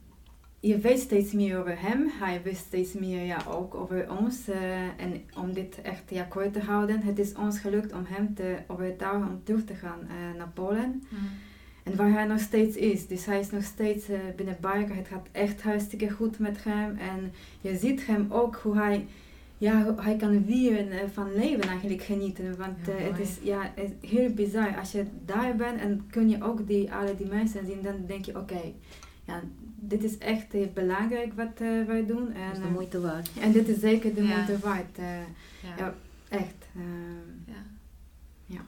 je 0.60 0.78
weet 0.78 0.98
steeds 0.98 1.32
meer 1.32 1.58
over 1.58 1.80
hem. 1.80 2.10
Hij 2.18 2.40
wist 2.42 2.64
steeds 2.64 2.92
meer 2.92 3.24
ja, 3.24 3.38
ook 3.48 3.74
over 3.74 4.10
ons. 4.18 4.48
en 4.96 5.22
om 5.36 5.52
dit 5.52 5.80
echt 5.82 6.02
ja, 6.10 6.22
kort 6.22 6.52
te 6.52 6.60
houden, 6.60 7.02
het 7.02 7.18
is 7.18 7.34
ons 7.34 7.58
gelukt 7.58 7.92
om 7.92 8.04
hem 8.06 8.34
te 8.34 8.56
overtuigen 8.66 9.28
om 9.28 9.40
terug 9.44 9.64
te 9.64 9.74
gaan 9.74 10.08
naar 10.36 10.50
Polen. 10.54 11.02
En 11.82 11.96
waar 11.96 12.12
hij 12.12 12.24
nog 12.24 12.40
steeds 12.40 12.76
is. 12.76 13.06
Dus 13.06 13.24
hij 13.26 13.40
is 13.40 13.50
nog 13.50 13.62
steeds 13.62 14.06
binnen 14.36 14.56
Biker. 14.60 14.96
Het 14.96 15.08
gaat 15.08 15.28
echt 15.32 15.62
hartstikke 15.62 16.10
goed 16.10 16.38
met 16.38 16.64
hem. 16.64 16.96
En 16.96 17.32
je 17.60 17.76
ziet 17.76 18.06
hem 18.06 18.26
ook 18.28 18.56
hoe 18.56 18.76
hij, 18.76 19.06
ja, 19.62 19.94
hij 19.96 20.16
kan 20.16 20.44
weer 20.44 20.90
eh, 20.90 20.98
van 21.12 21.34
leven 21.34 21.62
eigenlijk 21.68 22.02
genieten. 22.02 22.56
Want 22.58 22.76
Ja, 22.86 22.92
eh, 22.92 23.04
het 23.10 23.18
is 23.18 23.38
ja, 23.42 23.70
het 23.74 23.90
is 24.00 24.10
heel 24.10 24.30
bizar. 24.30 24.76
Als 24.78 24.92
je 24.92 25.04
daar 25.24 25.56
bent 25.56 25.80
en 25.80 26.06
kun 26.10 26.28
je 26.28 26.42
ook 26.44 26.66
die, 26.66 26.92
alle 26.92 27.16
die 27.16 27.26
mensen 27.26 27.66
zien, 27.66 27.82
dan 27.82 27.94
denk 28.06 28.24
je 28.24 28.38
oké, 28.38 28.60
ja, 29.24 29.40
dit 29.76 30.04
is 30.04 30.18
echt 30.18 30.54
eh, 30.54 30.66
belangrijk 30.74 31.32
wat 31.36 31.58
wij 31.86 32.06
doen. 32.06 32.24
Dat 32.24 32.52
is 32.52 32.58
En, 32.58 32.62
de 32.62 32.68
moeite 32.72 33.00
waard. 33.00 33.30
en 33.40 33.52
dit 33.52 33.68
is 33.68 33.80
zeker 33.80 34.14
de 34.14 34.22
Ja. 34.22 34.34
moeite 34.34 34.58
waard. 34.58 34.96
Ja. 35.62 35.74
Ja. 35.78 35.94
echt. 36.28 36.54
ehm. 36.74 37.52
Ja. 38.46 38.60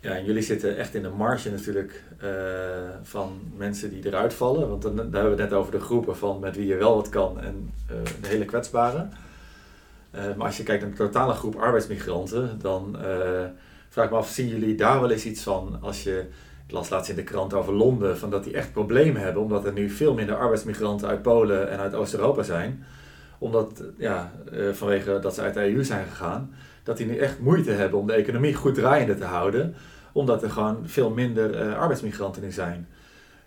Ja, 0.00 0.12
en 0.12 0.24
jullie 0.24 0.42
zitten 0.42 0.76
echt 0.76 0.94
in 0.94 1.02
de 1.02 1.08
marge 1.08 1.50
natuurlijk 1.50 2.02
eh, 2.20 2.28
van 3.02 3.40
mensen 3.56 3.90
die 3.90 4.06
eruit 4.06 4.34
vallen. 4.34 4.68
Want 4.68 4.82
dan, 4.82 4.96
daar 4.96 5.04
hebben 5.04 5.22
we 5.36 5.42
het 5.42 5.50
net 5.50 5.52
over 5.52 5.72
de 5.72 5.80
groepen 5.80 6.16
van 6.16 6.40
met 6.40 6.56
wie 6.56 6.66
je 6.66 6.76
wel 6.76 6.94
wat 6.94 7.08
kan 7.08 7.40
en 7.40 7.70
eh, 7.88 7.96
de 8.20 8.28
hele 8.28 8.44
kwetsbare. 8.44 9.08
Eh, 10.16 10.22
maar 10.36 10.46
als 10.46 10.56
je 10.56 10.62
kijkt 10.62 10.82
naar 10.82 10.90
de 10.90 10.96
totale 10.96 11.32
groep 11.32 11.56
arbeidsmigranten, 11.56 12.58
dan 12.60 12.96
eh, 13.00 13.44
vraag 13.88 14.04
ik 14.04 14.10
me 14.10 14.16
af, 14.16 14.28
zien 14.28 14.48
jullie 14.48 14.74
daar 14.74 15.00
wel 15.00 15.10
eens 15.10 15.24
iets 15.24 15.42
van 15.42 15.78
als 15.80 16.02
je, 16.02 16.24
ik 16.66 16.72
las 16.72 16.88
laatst 16.88 17.10
in 17.10 17.16
de 17.16 17.22
krant 17.22 17.54
over 17.54 17.72
Londen, 17.72 18.18
van 18.18 18.30
dat 18.30 18.44
die 18.44 18.52
echt 18.52 18.72
problemen 18.72 19.22
hebben, 19.22 19.42
omdat 19.42 19.64
er 19.64 19.72
nu 19.72 19.90
veel 19.90 20.14
minder 20.14 20.36
arbeidsmigranten 20.36 21.08
uit 21.08 21.22
Polen 21.22 21.70
en 21.70 21.78
uit 21.78 21.94
Oost-Europa 21.94 22.42
zijn. 22.42 22.84
Omdat, 23.38 23.82
ja, 23.96 24.32
eh, 24.52 24.72
vanwege 24.72 25.18
dat 25.18 25.34
ze 25.34 25.40
uit 25.40 25.54
de 25.54 25.74
EU 25.74 25.84
zijn 25.84 26.06
gegaan, 26.06 26.54
dat 26.82 26.96
die 26.96 27.06
nu 27.06 27.16
echt 27.16 27.40
moeite 27.40 27.70
hebben 27.70 27.98
om 27.98 28.06
de 28.06 28.12
economie 28.12 28.54
goed 28.54 28.74
draaiende 28.74 29.14
te 29.14 29.24
houden 29.24 29.74
omdat 30.12 30.42
er 30.42 30.50
gewoon 30.50 30.78
veel 30.84 31.10
minder 31.10 31.74
arbeidsmigranten 31.74 32.42
nu 32.42 32.50
zijn. 32.50 32.88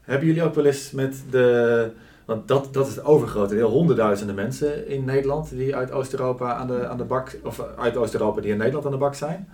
Hebben 0.01 0.27
jullie 0.27 0.43
ook 0.43 0.55
wel 0.55 0.65
eens 0.65 0.91
met 0.91 1.23
de. 1.29 1.91
Want 2.29 2.47
dat, 2.47 2.73
dat 2.73 2.87
is 2.87 2.95
het 2.95 3.05
overgrote 3.05 3.55
deel, 3.55 3.69
honderdduizenden 3.69 4.35
mensen 4.35 4.87
in 4.87 5.05
Nederland 5.05 5.49
die 5.49 5.75
uit 5.75 5.91
Oost-Europa 5.91 6.53
aan 6.53 6.67
de, 6.67 6.87
aan 6.87 6.97
de 6.97 7.03
bak. 7.03 7.39
of 7.43 7.61
uit 7.77 7.97
Oost-Europa 7.97 8.41
die 8.41 8.51
in 8.51 8.57
Nederland 8.57 8.85
aan 8.85 8.91
de 8.91 8.97
bak 8.97 9.15
zijn. 9.15 9.49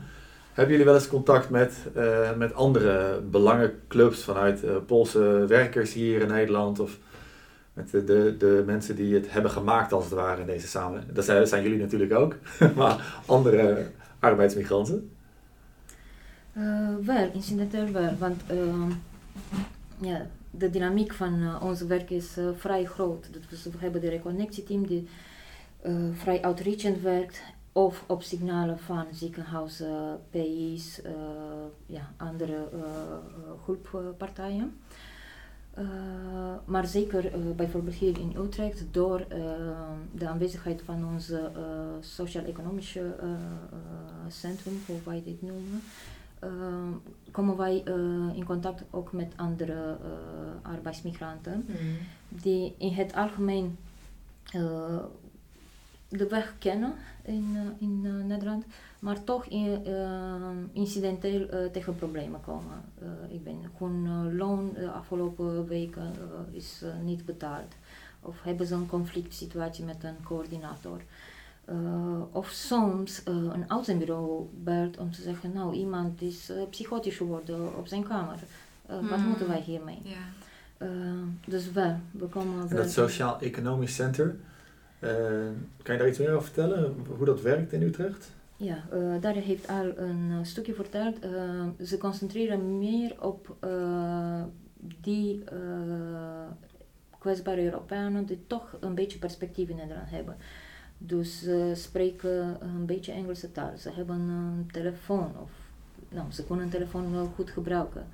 Hebben 0.54 0.72
jullie 0.72 0.86
wel 0.86 0.96
eens 0.96 1.08
contact 1.08 1.50
met, 1.50 1.76
eh, 1.94 2.36
met 2.38 2.54
andere 2.54 3.22
belangenclubs 3.30 4.24
vanuit 4.24 4.64
eh, 4.64 4.72
Poolse 4.86 5.46
werkers 5.48 5.94
hier 5.94 6.22
in 6.22 6.28
Nederland? 6.28 6.80
Of 6.80 6.98
met 7.74 7.92
de, 7.92 8.04
de, 8.04 8.36
de 8.38 8.64
mensen 8.66 8.96
die 8.96 9.14
het 9.14 9.32
hebben 9.32 9.52
gemaakt 9.52 9.94
als 9.94 10.04
het 10.04 10.14
ware 10.14 10.42
in 10.42 10.48
deze 10.48 10.68
samenleving? 10.68 11.14
Dat 11.14 11.26
zijn, 11.26 11.48
zijn 11.48 11.64
jullie 11.64 11.80
natuurlijk 11.80 12.14
ook, 12.14 12.36
maar 12.76 13.22
andere 13.26 13.86
arbeidsmigranten? 14.20 15.12
Eh, 16.54 16.64
wel, 17.04 17.30
incidenteel 17.34 17.92
wel, 17.92 18.16
want 18.20 18.42
ehm, 18.48 18.92
ja, 19.98 20.28
de 20.58 20.70
dynamiek 20.70 21.14
van 21.14 21.42
eh, 21.42 21.64
ons 21.64 21.82
werk 21.82 22.10
is 22.10 22.38
eh, 22.38 22.46
vrij 22.56 22.86
groot. 22.86 23.30
Dus 23.50 23.64
we 23.64 23.78
hebben 23.78 24.02
de 24.02 24.10
reconnectieteam 24.10 24.88
die 24.88 25.08
eh, 25.82 25.94
vrij 26.14 26.42
outreachend 26.42 27.02
werkt, 27.02 27.42
of 27.72 28.04
op 28.08 28.24
signalen 28.24 28.80
van 28.80 29.06
ziekenhuizen, 29.12 30.20
PI's, 30.30 31.02
ja, 31.86 32.14
andere 32.18 32.68
hulppartijen. 33.66 34.78
Maar 36.66 36.88
zeker 36.88 37.32
bijvoorbeeld 37.56 37.96
hier 37.96 38.20
in 38.20 38.36
Utrecht, 38.38 38.84
door 38.92 39.26
de 40.12 40.28
aanwezigheid 40.28 40.82
van 40.82 41.20
eh, 41.32 41.40
sociaal-economische 42.00 43.16
centrum, 44.28 44.82
hoe 44.86 45.00
wij 45.04 45.22
dit 45.26 45.42
noemen, 45.42 45.82
komen 47.32 47.58
wij 47.58 47.84
eh, 47.86 47.94
in 48.38 48.46
contact 48.46 48.84
ook 48.90 49.12
met 49.12 49.34
andere 49.36 49.98
eh, 50.02 50.72
arbeidsmigranten 50.72 51.66
die 52.30 52.76
in 52.78 52.94
het 52.94 53.14
algemeen 53.14 53.78
eh, 54.52 54.98
de 56.08 56.28
weg 56.28 56.56
kennen 56.60 56.94
in, 57.24 57.52
eh, 57.56 57.88
in 57.88 58.02
eh, 58.06 58.26
Nederland, 58.26 58.66
maar 59.00 59.24
toch 59.24 59.46
in, 59.46 59.86
eh, 59.86 60.52
incidenteel 60.74 61.48
eh, 61.50 61.72
tegen 61.72 61.96
problemen 61.96 62.42
komen. 62.42 62.82
Eh, 63.00 63.08
ik 63.34 63.44
ben 63.44 63.58
hun 63.78 64.06
eh, 64.06 64.38
loon 64.38 64.74
de 64.74 64.92
afgelopen 64.92 65.68
weken 65.68 66.02
eh, 66.02 66.56
is 66.56 66.82
eh, 66.84 66.90
niet 67.04 67.26
betaald. 67.26 67.74
Of 68.22 68.42
hebben 68.44 68.68
ze 68.68 68.74
een 68.74 68.88
conflict 68.88 69.34
situatie 69.34 69.86
met 69.86 70.04
een 70.04 70.24
coördinator. 70.24 71.02
Eh, 71.66 72.22
of 72.32 72.50
soms 72.50 73.24
eh, 73.24 73.34
een 73.34 73.72
uitzendbureau 73.72 74.48
belt 74.64 74.98
om 74.98 75.12
te 75.12 75.22
zeggen, 75.22 75.54
nou 75.54 75.74
iemand 75.76 76.22
is 76.22 76.50
eh, 76.50 76.58
psychotisch 76.70 77.18
geworden 77.18 77.78
op 77.78 77.88
zijn 77.88 78.08
kamer. 78.08 78.40
Wat 78.86 79.00
Hmm. 79.00 79.28
moeten 79.28 79.48
wij 79.48 79.62
hiermee? 79.62 80.00
Ja. 80.04 80.16
Eh, 80.78 80.88
dus 81.48 81.72
wel, 81.72 81.96
we 82.12 82.26
komen 82.26 82.70
En 82.70 82.76
dat 82.76 82.90
Sociaal-Economisch 82.92 83.96
Center, 83.96 84.36
eh, 85.00 85.10
kan 85.84 85.94
je 85.94 86.00
daar 86.00 86.08
iets 86.08 86.20
meer 86.20 86.32
over 86.32 86.44
vertellen? 86.44 86.96
Hoe 87.18 87.26
dat 87.26 87.42
werkt 87.42 87.74
in 87.74 87.82
Utrecht? 87.82 88.32
Ja, 88.58 88.78
eh 88.92 89.22
daar 89.22 89.34
heeft 89.34 89.68
al 89.68 89.98
een 89.98 90.46
stukje 90.46 90.74
verteld. 90.74 91.20
Eh, 91.20 91.32
ze 91.84 91.98
concentreren 91.98 92.78
meer 92.78 93.16
op 93.22 93.56
eh, 93.60 94.44
die 95.02 95.44
eh, 95.44 95.58
kwetsbare 97.20 97.64
Europeanen 97.64 98.26
die 98.26 98.44
toch 98.48 98.78
een 98.80 98.96
beetje 98.96 99.20
perspectief 99.20 99.70
in 99.70 99.76
Nederland 99.76 100.10
hebben. 100.10 100.36
Dus 100.98 101.40
ze 101.40 101.72
spreken 101.76 102.58
een 102.62 102.86
beetje 102.86 103.12
Engelse 103.12 103.52
taal. 103.52 103.78
Ze 103.78 103.92
hebben 103.92 104.20
een 104.20 104.70
telefoon 104.72 105.32
of 105.42 105.52
nou, 106.10 106.32
ze 106.32 106.46
kunnen 106.46 106.66
een 106.66 106.72
telefoon 106.72 107.12
wel 107.12 107.32
goed 107.36 107.50
gebruiken. 107.50 108.08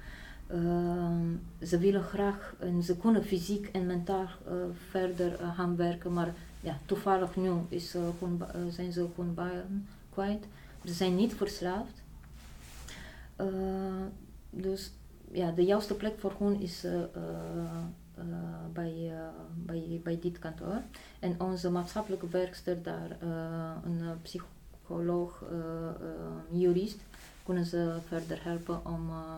Ze 1.64 1.78
willen 1.80 2.04
graag 2.04 2.56
en 2.60 2.84
ze 2.84 2.98
kunnen 2.98 3.24
fysiek 3.24 3.68
en 3.68 3.86
mentaal 3.86 4.28
eh, 4.46 4.54
verder 4.90 5.40
eh, 5.40 5.56
gaan 5.56 5.76
werken, 5.76 6.14
maar 6.14 6.34
ja, 6.60 6.78
toevallig 6.86 7.36
nu 7.36 7.52
is, 7.70 7.96
eh, 7.96 8.02
hun 8.20 8.42
eh, 8.54 8.62
zijn 8.70 8.92
ze 8.92 9.08
hun 9.16 9.34
baan 9.34 9.88
kwijt. 10.10 10.46
Ze 10.86 10.94
zijn 10.94 11.16
niet 11.16 11.34
verslaafd. 11.34 12.04
Eh, 13.36 13.46
dus 14.50 14.92
ja, 15.32 15.52
de 15.52 15.64
juiste 15.64 15.94
plek 15.94 16.20
voor 16.20 16.34
hen 16.40 16.62
is 16.62 16.84
eh, 16.84 16.94
eh, 16.94 17.04
eh, 17.56 17.84
bij, 18.74 18.94
eh, 19.12 19.18
bij, 19.56 20.02
bij 20.04 20.20
dit 20.22 20.40
kantoor. 20.40 20.82
En 21.20 21.36
onze 21.42 21.72
maatschappelijke 21.72 22.28
werkster 22.28 22.84
daar, 22.84 23.18
eh, 23.20 23.72
een 23.86 24.02
eh, 24.02 24.10
psycholoog, 24.22 25.44
eh, 25.52 25.88
eh, 25.88 26.60
jurist, 26.62 27.00
kunnen 27.44 27.66
ze 27.66 27.96
verder 28.08 28.44
helpen 28.44 28.86
om 28.86 29.10
eh, 29.10 29.36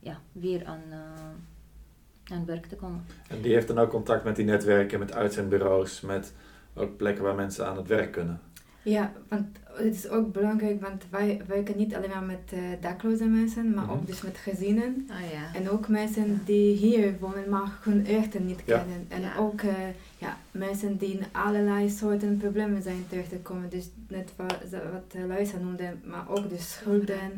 ja, 0.00 0.18
weer 0.32 0.66
aan, 0.66 0.82
eh, 0.90 2.34
aan 2.34 2.44
werk 2.44 2.66
te 2.66 2.76
komen. 2.76 3.04
En 3.28 3.40
die 3.40 3.52
heeft 3.52 3.68
dan 3.68 3.78
ook 3.78 3.90
contact 3.90 4.24
met 4.24 4.36
die 4.36 4.44
netwerken, 4.44 4.98
met 4.98 5.12
uitzendbureaus, 5.12 6.00
met 6.00 6.32
ook 6.74 6.96
plekken 6.96 7.24
waar 7.24 7.34
mensen 7.34 7.66
aan 7.66 7.76
het 7.76 7.86
werk 7.86 8.12
kunnen. 8.12 8.40
Ja, 8.88 9.12
want 9.28 9.46
het 9.72 9.94
is 9.94 10.08
ook 10.08 10.32
belangrijk, 10.32 10.80
want 10.82 11.04
wij 11.10 11.40
werken 11.46 11.76
niet 11.76 11.94
alleen 11.94 12.08
maar 12.10 12.22
met 12.22 12.52
eh, 12.52 12.58
dakloze 12.80 13.24
mensen, 13.24 13.74
maar 13.74 13.84
Mhm. 13.84 13.92
ook 13.92 14.06
dus 14.06 14.22
met 14.22 14.36
gezinnen. 14.36 15.08
Oh 15.10 15.30
ja. 15.32 15.58
En 15.60 15.70
ook 15.70 15.88
mensen 15.88 16.40
die 16.44 16.76
hier 16.76 17.18
wonen, 17.20 17.48
maar 17.48 17.78
hun 17.80 18.04
rechten 18.04 18.46
niet 18.46 18.62
Ja. 18.64 18.78
kennen. 18.78 19.06
En 19.08 19.20
Ja. 19.20 19.36
ook 19.36 19.60
eh, 19.60 19.72
ja, 20.18 20.36
mensen 20.50 20.96
die 20.96 21.12
in 21.12 21.24
allerlei 21.32 21.88
soorten 21.90 22.36
problemen 22.36 22.82
zijn 22.82 23.04
terechtgekomen. 23.08 23.68
Dus 23.70 23.90
net 24.08 24.32
wat, 24.36 24.56
wat 24.70 25.04
eh, 25.14 25.26
Luisa 25.26 25.58
noemde, 25.58 25.92
maar 26.04 26.24
ook 26.30 26.48
de 26.48 26.58
schulden, 26.58 27.30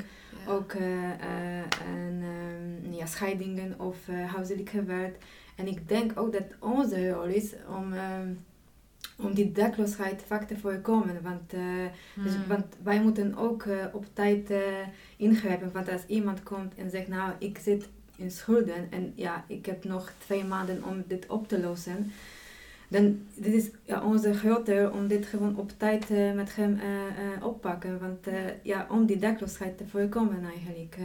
Ja. 0.47 0.53
ook 0.53 0.73
eh, 0.73 1.11
eh, 1.11 1.59
en, 1.87 2.23
ehm, 2.23 2.93
ja, 2.93 3.07
scheidingen 3.07 3.75
of 3.79 3.97
eh 4.09 4.35
huiselijk 4.35 4.69
geweld. 4.69 5.15
En 5.57 5.67
ik 5.67 5.89
denk 5.89 6.13
ook 6.15 6.33
dat 6.33 6.43
onze 6.59 7.11
rol 7.11 7.25
is 7.25 7.55
om, 7.79 7.93
ehm, 7.93 8.29
om 9.23 9.35
die 9.35 9.53
dakloosheid 9.53 10.23
vaak 10.27 10.49
te 10.49 10.59
voorkomen. 10.59 11.23
Want, 11.23 11.53
eh, 11.53 11.61
dus, 12.15 12.35
Hmm. 12.35 12.47
want 12.47 12.65
wij 12.83 13.01
moeten 13.01 13.37
ook 13.37 13.63
eh, 13.63 13.85
op 13.93 14.05
tijd 14.13 14.51
eh, 14.51 14.59
ingrijpen. 15.17 15.73
Want 15.73 15.89
als 15.89 16.07
iemand 16.07 16.43
komt 16.43 16.75
en 16.75 16.91
zegt, 16.91 17.09
nou, 17.09 17.33
ik 17.39 17.59
zit 17.59 17.89
in 18.17 18.31
schulden 18.31 18.91
en 18.91 19.13
ja, 19.15 19.45
ik 19.47 19.67
heb 19.67 19.85
nog 19.85 20.13
twee 20.19 20.45
maanden 20.45 20.85
om 20.85 21.05
dit 21.07 21.27
op 21.27 21.49
te 21.49 21.61
lossen. 21.61 22.13
Dan 22.89 23.21
dit 23.35 23.53
is 23.53 23.71
ja, 23.85 24.05
onze 24.05 24.35
grote 24.35 24.91
om 24.95 25.07
dit 25.07 25.27
gewoon 25.27 25.57
op 25.57 25.73
tijd 25.77 26.09
met 26.35 26.57
hem 26.57 26.79
oppakken. 27.43 27.99
Want 27.99 28.27
ja, 28.63 28.87
om 28.91 29.07
die 29.07 29.19
dakloosheid 29.19 29.79
te 29.79 29.87
voorkomen 29.87 30.45
eigenlijk. 30.45 30.97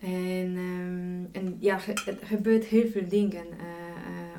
En, 0.00 0.56
ehm, 0.56 1.44
en 1.44 1.56
ja, 1.60 1.78
het 2.04 2.18
gebeurt 2.24 2.64
heel 2.64 2.88
veel 2.88 3.08
dingen. 3.08 3.46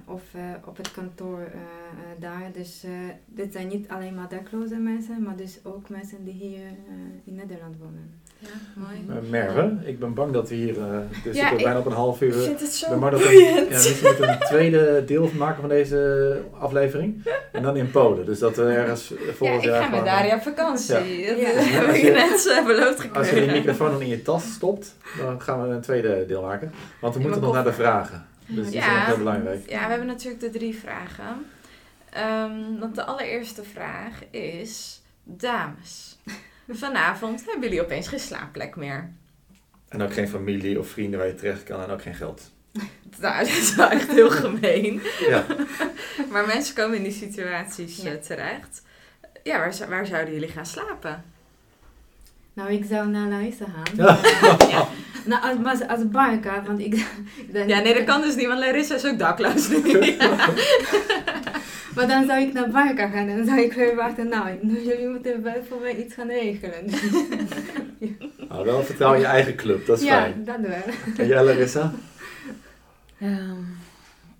Of 0.09 0.21
eh, 0.33 0.41
op 0.65 0.77
het 0.77 0.91
kantoor 0.91 1.39
eh, 1.39 1.45
eh, 1.45 2.19
daar. 2.19 2.49
Dus 2.53 2.83
eh, 2.83 2.91
dit 3.25 3.53
zijn 3.53 3.67
niet 3.67 3.87
alleen 3.89 4.15
maar 4.15 4.29
dakloze 4.29 4.75
mensen, 4.75 5.23
maar 5.23 5.35
dus 5.35 5.59
ook 5.63 5.89
mensen 5.89 6.23
die 6.23 6.33
hier 6.33 6.55
eh, 6.65 6.93
in 7.23 7.35
Nederland 7.35 7.75
wonen. 7.79 8.17
Ja, 8.41 8.47
mooi. 8.75 9.19
Eh, 9.23 9.29
Merve, 9.29 9.77
ik 9.85 9.99
ben 9.99 10.13
bang 10.13 10.31
dat 10.33 10.49
we 10.49 10.55
hier, 10.55 10.77
eh 10.81 10.97
dus 11.23 11.35
Ja, 11.35 11.39
zitten 11.41 11.57
ik- 11.57 11.63
bijna 11.63 11.79
op 11.79 11.85
een 11.85 11.91
half 11.91 12.21
uur. 12.21 12.27
Ik 12.35 12.41
vind 12.41 12.59
het 12.59 12.69
we 12.69 12.75
zo 12.75 12.97
maar 12.99 13.11
dat 13.11 13.19
ja, 13.23 13.63
misschien 13.69 14.05
moeten 14.07 14.25
we 14.25 14.31
een 14.31 14.39
tweede 14.39 15.03
deel 15.05 15.29
maken 15.37 15.59
van 15.59 15.69
deze 15.69 16.41
aflevering. 16.59 17.23
En 17.51 17.63
dan 17.63 17.75
in 17.77 17.91
Polen. 17.91 18.25
Dus 18.25 18.39
dat 18.39 18.55
we 18.55 18.63
ergens 18.63 19.07
Ja, 19.07 19.15
volgend 19.33 19.63
ik 19.63 19.69
jaar 19.69 19.83
ga 19.83 19.89
met 19.89 20.05
Daria 20.05 20.35
op 20.35 20.41
vakantie. 20.41 21.19
Ja. 21.19 21.29
Dat 21.29 21.39
Ja. 21.39 21.47
heb 21.49 21.87
Als 21.87 21.97
ik 21.97 22.13
net 22.55 22.63
beloofd 22.65 22.97
Als 23.13 23.27
je 23.29 23.33
die 23.35 23.41
gekregen. 23.43 23.51
microfoon 23.53 23.91
dan 23.91 24.01
in 24.01 24.07
je 24.07 24.21
tas 24.21 24.53
stopt, 24.53 24.95
dan 25.17 25.41
gaan 25.41 25.61
we 25.67 25.73
een 25.75 25.81
tweede 25.81 26.25
deel 26.27 26.41
maken. 26.41 26.71
Want 27.01 27.15
we 27.15 27.21
moeten 27.21 27.41
nog 27.41 27.53
naar 27.53 27.63
de 27.63 27.73
vragen. 27.73 28.27
Dus 28.49 28.65
die 28.65 28.75
Ja. 28.75 28.95
nog 28.97 29.05
heel 29.05 29.17
belangrijk. 29.17 29.69
Ja, 29.69 29.79
we 29.83 29.89
hebben 29.89 30.07
natuurlijk 30.07 30.41
de 30.41 30.49
drie 30.49 30.75
vragen. 30.79 31.45
Ehm, 32.09 32.79
want 32.79 32.95
de 32.95 33.03
allereerste 33.05 33.63
vraag 33.63 34.13
is... 34.31 35.01
Dames, 35.23 36.17
vanavond 36.69 37.43
hebben 37.45 37.61
jullie 37.61 37.81
opeens 37.83 38.07
geen 38.07 38.19
slaapplek 38.19 38.75
meer. 38.75 39.09
En 39.89 40.01
ook 40.01 40.13
geen 40.13 40.27
familie 40.29 40.79
of 40.79 40.87
vrienden 40.89 41.19
waar 41.19 41.27
je 41.27 41.35
terecht 41.35 41.63
kan 41.63 41.81
en 41.83 41.89
ook 41.89 42.01
geen 42.01 42.15
geld. 42.15 42.51
Nou, 43.19 43.37
dat 43.39 43.47
is 43.47 43.75
wel 43.75 43.89
echt 43.89 44.11
heel 44.11 44.29
gemeen. 44.29 45.01
Ja, 45.29 45.45
Maar 46.31 46.45
mensen 46.45 46.75
komen 46.75 46.97
in 46.97 47.03
die 47.03 47.11
situaties 47.11 48.01
Ja. 48.01 48.15
terecht. 48.17 48.81
Ja, 49.43 49.57
waar, 49.59 49.73
zou- 49.73 49.89
waar 49.89 50.05
zouden 50.05 50.33
jullie 50.33 50.49
gaan 50.49 50.65
slapen? 50.65 51.23
Nou, 52.53 52.71
ik 52.71 52.85
zou 52.89 53.07
naar 53.07 53.27
Larissa 53.27 53.65
gaan. 53.65 53.95
Ja. 54.69 54.87
Ja. 55.29 55.39
Nou, 55.39 55.41
als, 55.43 55.57
maar 55.79 55.87
als 55.87 56.07
barka, 56.09 56.63
want 56.67 56.79
ik... 56.79 57.05
Ja, 57.67 57.79
nee, 57.79 57.93
dat 57.93 58.03
kan 58.03 58.21
dus 58.21 58.35
niet, 58.35 58.47
want 58.47 58.59
Larissa 58.59 58.95
is 58.95 59.05
ook 59.05 59.19
dakloos 59.19 59.69
nu. 59.69 59.81
Maar 61.95 62.07
dan 62.07 62.25
zou 62.25 62.41
ik 62.41 62.53
naar 62.53 62.69
Barca 62.69 63.07
gaan 63.07 63.27
en 63.27 63.37
dan 63.37 63.45
zou 63.45 63.59
ik 63.59 63.73
weer 63.73 63.95
wachten. 63.95 64.27
Nou, 64.27 64.67
jullie 64.83 65.07
moeten 65.07 65.43
wel 65.43 65.63
voor 65.69 65.79
mij 65.81 65.95
iets 65.95 66.13
gaan 66.13 66.27
regelen. 66.27 66.85
nou, 68.49 68.65
wel 68.65 68.83
vertrouw 68.83 69.15
je 69.15 69.25
eigen 69.25 69.55
club, 69.55 69.85
dat 69.85 69.97
is 69.99 70.05
ja, 70.05 70.21
fijn. 70.21 70.43
dat 70.45 70.59
wel. 70.59 70.93
En 71.17 71.27
jij 71.27 71.43
Larissa? 71.43 71.91
Ehm, 73.19 73.61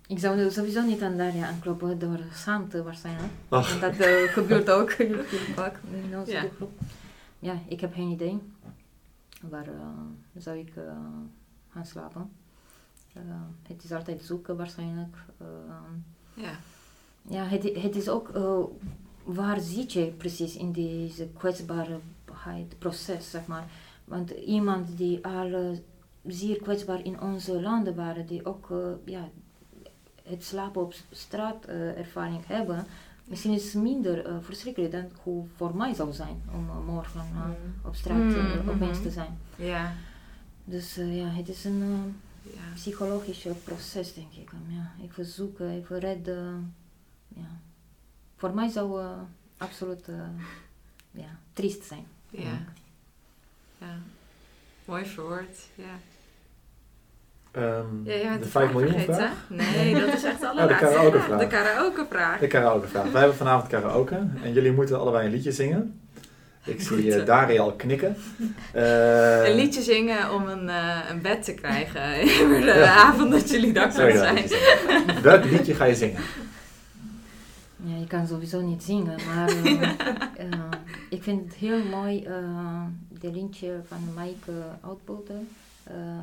ik 0.06 0.18
zou 0.18 0.50
sowieso 0.50 0.82
niet 0.82 1.02
aan 1.02 1.16
Daria 1.16 1.46
aankloppen 1.46 1.98
door 1.98 2.18
schaamte 2.34 2.82
waarschijnlijk. 2.82 3.32
Ach. 3.48 3.74
En 3.74 3.80
dat 3.80 4.06
eh, 4.06 4.32
gebeurt 4.32 4.70
ook 4.70 4.90
in 4.98 6.18
onze 6.18 6.32
Ja. 6.32 6.44
groep. 6.56 6.72
Ja, 7.38 7.58
ik 7.68 7.80
heb 7.80 7.94
geen 7.94 8.10
idee. 8.10 8.38
Waar 9.40 9.66
eh, 9.66 9.88
zou 10.36 10.58
ik 10.58 10.76
eh, 10.76 10.92
gaan 11.68 11.86
slapen? 11.86 12.30
Eh, 13.12 13.22
het 13.62 13.84
is 13.84 13.92
altijd 13.92 14.22
zoeken 14.22 14.56
waarschijnlijk. 14.56 15.16
Ja. 16.34 16.52
ja, 17.22 17.44
het, 17.44 17.62
het 17.62 17.96
is 17.96 18.08
ook 18.08 18.30
waar 19.24 19.60
zit 19.60 19.92
je 19.92 20.06
precies 20.06 20.56
in 20.56 20.72
deze 20.72 21.28
kwetsbaarheid 21.28 22.78
proces, 22.78 23.30
zeg 23.30 23.46
maar. 23.46 23.70
Want 24.04 24.30
iemand 24.30 24.96
die 24.96 25.26
al 25.26 25.78
zeer 26.26 26.56
kwetsbaar 26.56 27.04
in 27.04 27.20
onze 27.20 27.60
landen 27.60 27.94
waren, 27.94 28.26
die 28.26 28.46
ook 28.46 28.68
ja, 29.04 29.28
het 30.22 30.44
slapen 30.44 30.82
op 30.82 30.94
straat 31.10 31.64
ervaring 31.66 32.46
hebben, 32.46 32.86
misschien 33.30 33.52
is 33.52 33.72
het 33.72 33.82
minder 33.82 34.26
eh, 34.26 34.36
verschrikkelijk 34.40 34.92
dan 34.92 35.10
hoe 35.22 35.46
voor 35.56 35.76
mij 35.76 35.94
zou 35.94 36.12
zijn 36.12 36.42
om 36.54 36.68
eh, 36.68 36.86
morgen 36.86 37.20
eh, 37.20 37.86
op 37.86 37.94
straat 37.94 38.18
Mm, 38.18 38.68
opeens 38.68 38.98
mhm. 38.98 39.02
te 39.02 39.10
zijn. 39.10 39.38
Ja. 39.56 39.94
Dus 40.64 40.94
ja, 40.94 41.28
het 41.28 41.48
is 41.48 41.64
een 41.64 42.14
ja. 42.42 42.72
psychologisch 42.74 43.46
proces, 43.64 44.14
denk 44.14 44.32
ik. 44.32 44.50
Ja, 44.68 44.92
even 45.02 45.24
zoeken, 45.24 45.70
even 45.70 45.98
redden. 45.98 46.74
Ja. 47.28 47.60
Voor 48.36 48.54
mij 48.54 48.68
zou 48.68 49.02
uh, 49.02 49.20
absoluut 49.56 50.08
uh, 50.08 50.16
ja, 51.10 51.38
triest 51.52 51.84
zijn. 51.84 52.06
Ja. 52.30 52.64
ja. 53.78 53.98
Mooi 54.84 55.04
verwoord, 55.04 55.68
ja. 55.74 55.98
Ehm, 57.52 57.64
ja 58.04 58.32
de 58.32 58.38
de 58.38 58.44
5 58.46 58.50
vraag 58.50 58.72
miljoen 58.72 58.90
vergeten. 58.90 59.14
vraag? 59.14 59.32
Nee, 59.48 59.94
dat 60.00 60.14
is 60.14 60.24
echt 60.24 60.40
de 60.40 60.46
Oh, 60.46 60.54
de 60.54 60.60
allerlaatste 60.60 60.86
karaokevraag. 60.86 61.38
De 61.40 61.46
karaokevraag. 61.46 62.38
De 62.40 62.46
karaokevraag. 62.46 63.10
Wij 63.10 63.20
hebben 63.20 63.38
vanavond 63.38 63.68
karaoke 63.70 64.20
en 64.42 64.52
jullie 64.52 64.72
moeten 64.72 64.98
allebei 65.00 65.26
een 65.26 65.32
liedje 65.32 65.52
zingen. 65.52 66.00
Ik 66.64 66.80
zie 66.80 67.04
uh, 67.04 67.26
Daria 67.26 67.60
al 67.62 67.72
knikken. 67.72 68.16
Eh, 68.72 69.48
Een 69.48 69.54
liedje 69.54 69.82
zingen 69.82 70.32
om 70.34 70.48
een, 70.48 70.68
eh, 70.68 70.98
een 71.10 71.20
bed 71.22 71.44
te 71.44 71.54
krijgen 71.54 72.28
voor 72.48 72.60
de 72.60 72.64
Ja. 72.78 72.94
avond 72.94 73.30
dat 73.30 73.50
jullie 73.50 73.72
Sorry, 73.74 73.88
dakloos 73.88 74.12
dat 74.12 74.22
zijn. 74.22 74.34
liedje 74.34 74.78
zingen. 74.88 75.22
Welk 75.22 75.44
liedje 75.44 75.74
ga 75.74 75.84
je 75.84 75.94
zingen? 75.94 76.20
Ja, 77.84 77.96
je 77.98 78.06
kan 78.06 78.26
sowieso 78.26 78.60
niet 78.60 78.82
zingen, 78.82 79.18
maar 79.34 79.50
uh, 79.64 79.72
uh, 79.72 79.88
ik 81.10 81.22
vind 81.22 81.44
het 81.44 81.54
heel 81.54 81.84
mooi, 81.90 82.24
uh, 82.26 82.34
de 83.20 83.30
liedje 83.32 83.80
van 83.88 83.98
Maaike 84.14 84.52
Oudbolder, 84.80 85.36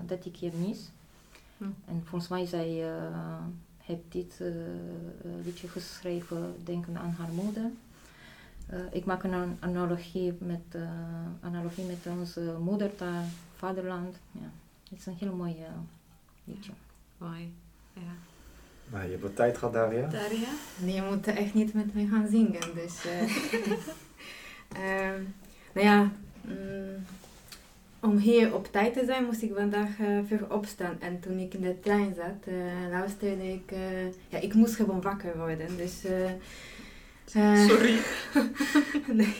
dat 0.05 0.25
ik 0.25 0.35
je 0.35 0.49
mis. 0.67 0.91
Hm. 1.57 1.63
En 1.63 2.01
volgens 2.05 2.29
mij 2.29 2.45
zij 2.45 2.85
heeft 3.77 4.03
dit 4.09 4.41
liedje 5.43 5.67
geschreven, 5.67 6.55
denken 6.63 6.97
aan 6.97 7.15
haar 7.17 7.31
moeder. 7.31 7.71
Uh, 8.73 8.79
ik 8.91 9.05
maak 9.05 9.23
een 9.23 9.57
analogie 9.59 10.37
met, 10.39 10.61
uh, 10.75 10.89
analogie 11.39 11.85
met 11.85 12.15
onze 12.19 12.55
moedertaal, 12.59 13.23
vaderland. 13.55 14.17
Ja, 14.31 14.49
het 14.89 14.99
is 14.99 15.05
een 15.05 15.15
heel 15.17 15.33
mooi 15.33 15.55
uh, 15.59 15.67
liedje. 16.43 16.71
Mooi, 17.17 17.53
ja. 17.93 18.01
Nou, 18.89 19.03
je 19.03 19.09
hebt 19.09 19.21
wat 19.21 19.35
tijd 19.35 19.57
gehad, 19.57 19.73
Daria. 19.73 20.07
Daria? 20.07 20.49
Nee, 20.77 20.95
je 20.95 21.01
moet 21.01 21.27
echt 21.27 21.53
niet 21.53 21.73
met 21.73 21.93
mij 21.93 22.05
gaan 22.05 22.27
zingen. 22.27 22.75
Dus, 22.75 23.05
uh, 23.05 23.21
um, 25.11 25.33
nou 25.73 25.87
ja, 25.87 26.11
um, 26.47 27.05
om 28.01 28.17
hier 28.17 28.53
op 28.53 28.71
tijd 28.71 28.93
te 28.93 29.05
zijn 29.05 29.25
moest 29.25 29.41
ik 29.41 29.51
vandaag 29.55 29.99
uh, 29.99 30.19
vroeg 30.27 30.49
opstaan. 30.49 30.97
En 30.99 31.19
toen 31.19 31.39
ik 31.39 31.53
in 31.53 31.61
de 31.61 31.79
trein 31.79 32.13
zat, 32.15 32.53
uh, 32.53 32.89
luisterde 32.91 33.53
ik... 33.53 33.71
ja, 34.27 34.39
ik 34.39 34.53
moest 34.53 34.75
gewoon 34.75 35.01
wakker 35.01 35.37
worden. 35.37 35.77
Dus... 35.77 36.05
Uh, 37.35 37.65
Sorry. 37.67 37.97
nee. 39.19 39.35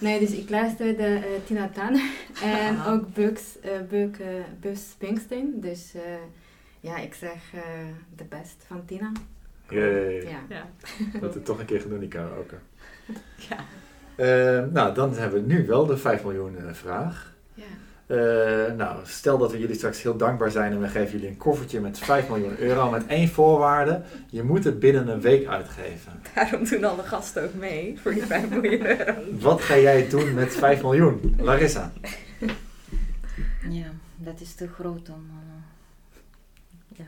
nee, 0.00 0.18
dus 0.18 0.32
ik 0.32 0.50
luisterde 0.50 1.06
uh, 1.06 1.24
Tina 1.46 1.68
Turner 1.68 2.10
en 2.42 2.84
ook 2.84 3.14
Bugs, 3.14 3.56
uh, 3.64 3.70
Bug, 3.88 4.10
Bus 4.60 4.90
Springsteen. 4.90 5.60
Dus 5.60 5.92
ja, 6.80 6.96
ik 6.96 7.14
zeg 7.14 7.52
de 8.16 8.24
best 8.24 8.64
van 8.66 8.84
Tina. 8.84 9.12
Jee. 9.68 10.28
Ja. 10.28 10.38
ja. 10.48 10.68
Moeten 11.12 11.32
het 11.32 11.44
toch 11.44 11.58
een 11.58 11.66
keer 11.66 11.80
gaan 11.80 11.90
doen, 11.90 11.98
die 11.98 12.08
karaoke. 12.08 12.56
Ja. 13.48 13.56
Uh, 14.16 14.72
nou, 14.72 14.94
dan 14.94 15.14
hebben 15.14 15.46
we 15.46 15.54
nu 15.54 15.66
wel 15.66 15.86
de 15.86 15.96
5 15.96 16.24
miljoen 16.24 16.56
vraag. 16.72 17.33
Ja. 17.54 17.64
Uh, 18.06 18.72
nou, 18.76 18.98
stel 19.04 19.38
dat 19.38 19.52
we 19.52 19.58
jullie 19.58 19.74
straks 19.74 20.02
heel 20.02 20.16
dankbaar 20.16 20.50
zijn 20.50 20.72
en 20.72 20.80
we 20.80 20.88
geven 20.88 21.12
jullie 21.12 21.28
een 21.28 21.36
koffertje 21.36 21.80
met 21.80 21.98
5 21.98 22.28
miljoen 22.28 22.58
euro 22.58 22.90
met 22.90 23.06
één 23.06 23.28
voorwaarde. 23.28 24.02
Je 24.30 24.42
moet 24.42 24.64
het 24.64 24.78
binnen 24.78 25.08
een 25.08 25.20
week 25.20 25.46
uitgeven. 25.46 26.12
Daarom 26.34 26.64
doen 26.64 26.84
alle 26.84 27.02
gasten 27.02 27.42
ook 27.42 27.54
mee 27.54 27.98
voor 28.02 28.14
die 28.14 28.22
5 28.22 28.48
miljoen 28.50 28.86
euro. 28.86 29.14
Wat 29.40 29.60
ga 29.60 29.78
jij 29.78 30.08
doen 30.08 30.34
met 30.34 30.54
5 30.54 30.82
miljoen? 30.82 31.36
Larissa? 31.38 31.92
Ja, 33.68 33.86
dat 34.16 34.40
is 34.40 34.54
te 34.54 34.68
groot 34.68 35.08
om... 35.08 35.30
Uh, 35.30 36.98
ja, 36.98 37.06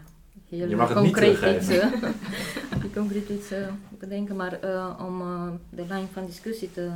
heel 0.48 0.68
je 0.68 0.76
mag 0.76 0.88
het 0.88 0.98
concreet 0.98 1.40
niet 1.40 1.56
iets, 1.56 1.70
uh, 1.76 2.94
concreet 2.94 3.28
iets 3.28 3.52
uh, 3.52 3.68
bedenken, 3.98 4.36
maar 4.36 4.58
om 4.98 5.22
de 5.70 5.86
lijn 5.86 6.08
van 6.12 6.26
discussie 6.26 6.72
te, 6.72 6.90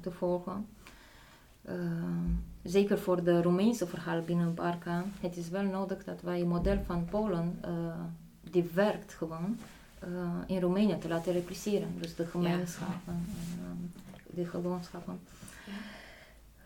te 0.00 0.10
volgen. 0.10 0.66
Uh, 1.68 1.74
zeker 2.62 2.98
voor 2.98 3.24
de 3.24 3.42
Roemeense 3.42 3.86
verhaal 3.86 4.22
binnen 4.22 4.54
Barca, 4.54 5.04
het 5.20 5.36
is 5.36 5.48
wel 5.48 5.62
nodig 5.62 6.04
dat 6.04 6.20
wij 6.20 6.40
een 6.40 6.48
model 6.48 6.78
van 6.86 7.04
Polen, 7.04 7.58
uh, 7.64 7.70
die 8.50 8.70
werkt 8.74 9.12
gewoon, 9.12 9.58
uh, 10.04 10.28
in 10.46 10.60
Roemenië 10.60 10.98
te 10.98 11.08
laten 11.08 11.32
repliceren. 11.32 11.88
Dus 12.00 12.14
de 12.14 12.26
gemeenschappen, 12.26 13.26
ja. 13.26 13.68
en, 13.70 13.92
de 14.24 14.44
gewoonschappen. 14.46 15.20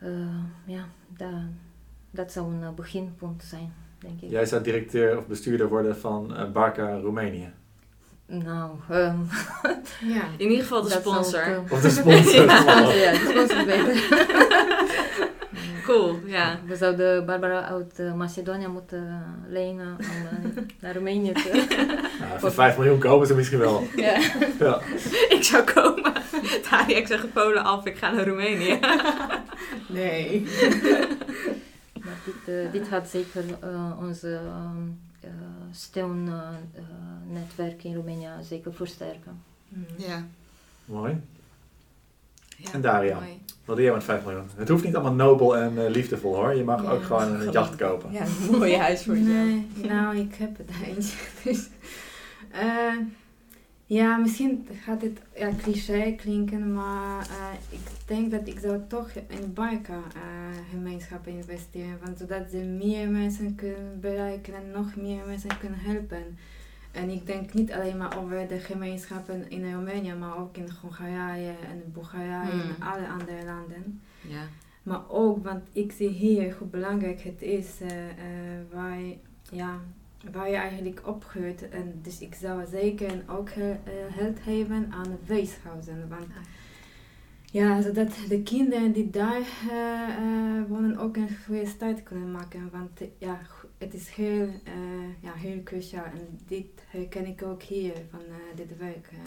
Ja, 0.01 0.09
ja 0.65 0.85
dat, 1.09 1.31
dat 2.11 2.33
zou 2.33 2.55
een 2.55 2.75
beginpunt 2.75 3.43
zijn, 3.43 3.73
denk 3.99 4.21
ik. 4.21 4.31
Jij 4.31 4.47
zou 4.47 4.63
directeur 4.63 5.19
of 5.19 5.27
bestuurder 5.27 5.69
worden 5.69 5.97
van 5.97 6.51
Barca 6.53 6.99
Roemenië. 6.99 7.53
Nou, 8.29 8.71
um, 8.91 9.29
ja. 10.15 10.23
in 10.37 10.51
ieder 10.51 10.63
geval 10.63 10.83
de 10.83 10.91
sponsor. 10.91 11.63
Of 11.71 11.81
de 11.81 11.91
sponsor. 11.91 12.45
ja, 12.47 12.93
ja, 12.93 13.13
de 13.13 13.27
sponsor 13.31 13.65
beter. 13.65 14.09
cool, 15.87 16.19
ja. 16.25 16.59
We 16.67 16.77
zouden 16.77 17.27
Barbara 17.27 17.65
uit 17.65 17.95
uh, 18.01 18.15
Macedonië 18.15 18.67
moeten 18.67 19.25
lenen 19.49 19.97
om 19.99 20.57
uh, 20.57 20.63
naar 20.81 20.95
Roemenië 20.95 21.33
te... 21.33 21.67
nou, 22.21 22.41
voor 22.41 22.53
5 22.53 22.77
miljoen 22.77 22.99
komen 22.99 23.27
ze 23.27 23.35
misschien 23.35 23.59
wel. 23.59 23.87
ja. 23.97 24.19
ja. 24.59 24.81
Ik 25.29 25.43
zou 25.43 25.65
komen. 25.65 26.13
Daria, 26.71 26.97
ik 26.97 27.07
zeg 27.07 27.33
Polen 27.33 27.65
af, 27.65 27.87
ik 27.87 27.97
ga 27.97 28.11
naar 28.11 28.27
Roemenië. 28.27 28.79
nee. 29.89 30.47
maar 32.05 32.19
dit, 32.25 32.55
uh, 32.55 32.73
dit 32.73 32.89
had 32.89 33.09
zeker 33.09 33.45
onze 34.01 34.29
um, 34.29 35.06
uh, 35.27 35.33
steun-netwerk 35.73 37.85
in 37.85 37.95
Roemenië 37.95 38.29
zeker 38.43 38.75
versterken. 38.75 39.43
Mm. 39.69 39.85
Ja. 39.97 40.25
Mooi. 40.85 41.21
Ja, 42.57 42.73
En 42.73 42.81
Daria? 42.81 43.15
mooi. 43.19 43.41
Wat 43.65 43.77
doe 43.77 43.85
jij 43.85 43.95
met 43.95 44.05
5 44.05 44.25
miljoen? 44.25 44.49
Het 44.57 44.69
hoeft 44.69 44.85
niet 44.85 44.95
allemaal 44.95 45.15
nobel 45.27 45.57
en 45.57 45.85
eh, 45.87 45.91
liefdevol 45.91 46.35
hoor. 46.35 46.55
Je 46.55 46.65
mag 46.65 46.83
Ja, 46.83 46.91
ook 46.91 47.03
gewoon 47.03 47.41
een 47.41 47.51
jacht 47.51 47.77
kopen. 47.77 48.13
Ja, 48.13 48.25
een 48.25 48.51
mooi 48.59 48.77
huis 48.77 49.03
voor 49.03 49.17
jezelf. 49.17 49.35
Nee, 49.35 49.67
nou, 49.89 50.17
ik 50.17 50.35
heb 50.35 50.57
het 50.59 50.71
eentje. 50.87 51.17
Dus, 51.45 51.69
eh, 52.51 52.93
ja, 53.87 54.17
misschien 54.17 54.67
gaat 54.83 55.03
het 55.03 55.19
ja, 55.37 55.51
cliché 55.63 56.13
klinken, 56.17 56.73
maar 56.73 57.21
eh, 57.21 57.53
ik 57.79 57.81
denk 58.07 58.31
dat 58.31 58.49
ik 58.49 58.59
zou 58.59 58.81
toch 58.89 59.11
in 59.11 59.53
Barca 59.55 59.95
eh 60.15 60.71
gemeenschappen 60.71 61.33
investeren. 61.33 61.99
Want 62.05 62.19
zodat 62.19 62.51
ze 62.51 62.57
meer 62.57 63.09
mensen 63.09 63.55
kunnen 63.55 64.01
bereiken 64.01 64.55
en 64.55 64.71
nog 64.71 64.97
meer 64.97 65.27
mensen 65.27 65.59
kunnen 65.59 65.79
helpen. 65.79 66.39
En 66.93 67.11
ik 67.11 67.27
denk 67.27 67.55
niet 67.55 67.73
alleen 67.73 67.97
maar 67.97 68.19
over 68.19 68.49
de 68.49 68.59
gemeenschappen 68.59 69.51
in 69.51 69.73
Roemenië, 69.73 70.15
maar 70.15 70.39
ook 70.39 70.57
in 70.57 70.69
Hongarije 70.81 71.49
en 71.69 71.83
Bulgarije 71.93 72.51
Hmm. 72.51 72.61
en 72.61 72.83
alle 72.93 73.09
andere 73.09 73.45
landen. 73.45 74.01
Ja. 74.21 74.43
Maar 74.83 75.11
ook, 75.11 75.45
want 75.45 75.63
ik 75.73 75.93
zie 75.93 76.09
hier 76.09 76.55
hoe 76.59 76.69
belangrijk 76.69 77.21
het 77.21 77.43
is 77.43 77.67
waar, 78.73 78.99
je- 79.01 79.17
ja, 79.51 79.81
waar 80.33 80.51
je 80.51 80.57
eigenlijk 80.57 81.01
opgroeit. 81.05 81.69
En 81.69 81.99
dus 82.03 82.21
ik 82.21 82.35
zou 82.35 82.63
zeker 82.71 83.23
ook 83.27 83.49
eh, 83.49 83.71
eh, 83.71 83.77
geld 84.17 84.39
geven 84.41 84.87
aan 84.91 85.19
weeshuizen. 85.27 86.07
Want 86.09 86.27
ja, 87.51 87.81
zodat 87.83 88.09
de 88.29 88.43
kinderen 88.43 88.93
die 88.93 89.11
daar 89.11 89.41
eh, 89.71 90.69
wonen 90.69 90.99
ook 90.99 91.17
een 91.17 91.29
goede 91.47 91.67
start 91.67 92.03
kunnen 92.03 92.31
maken. 92.31 92.69
Want 92.73 93.11
ja, 93.19 93.41
het 93.79 93.95
is 93.95 94.09
heel, 94.09 94.49
eh, 94.65 94.73
ja, 95.21 95.33
heel 95.33 95.63
cruciaal. 95.65 96.05
En 96.05 96.39
dit 96.47 96.67
herken 96.87 97.27
ik 97.27 97.43
ook 97.43 97.63
hier 97.63 97.93
van 98.11 98.21
eh, 98.21 98.57
dit 98.57 98.79
werk. 98.79 99.09
eh. 99.13 99.19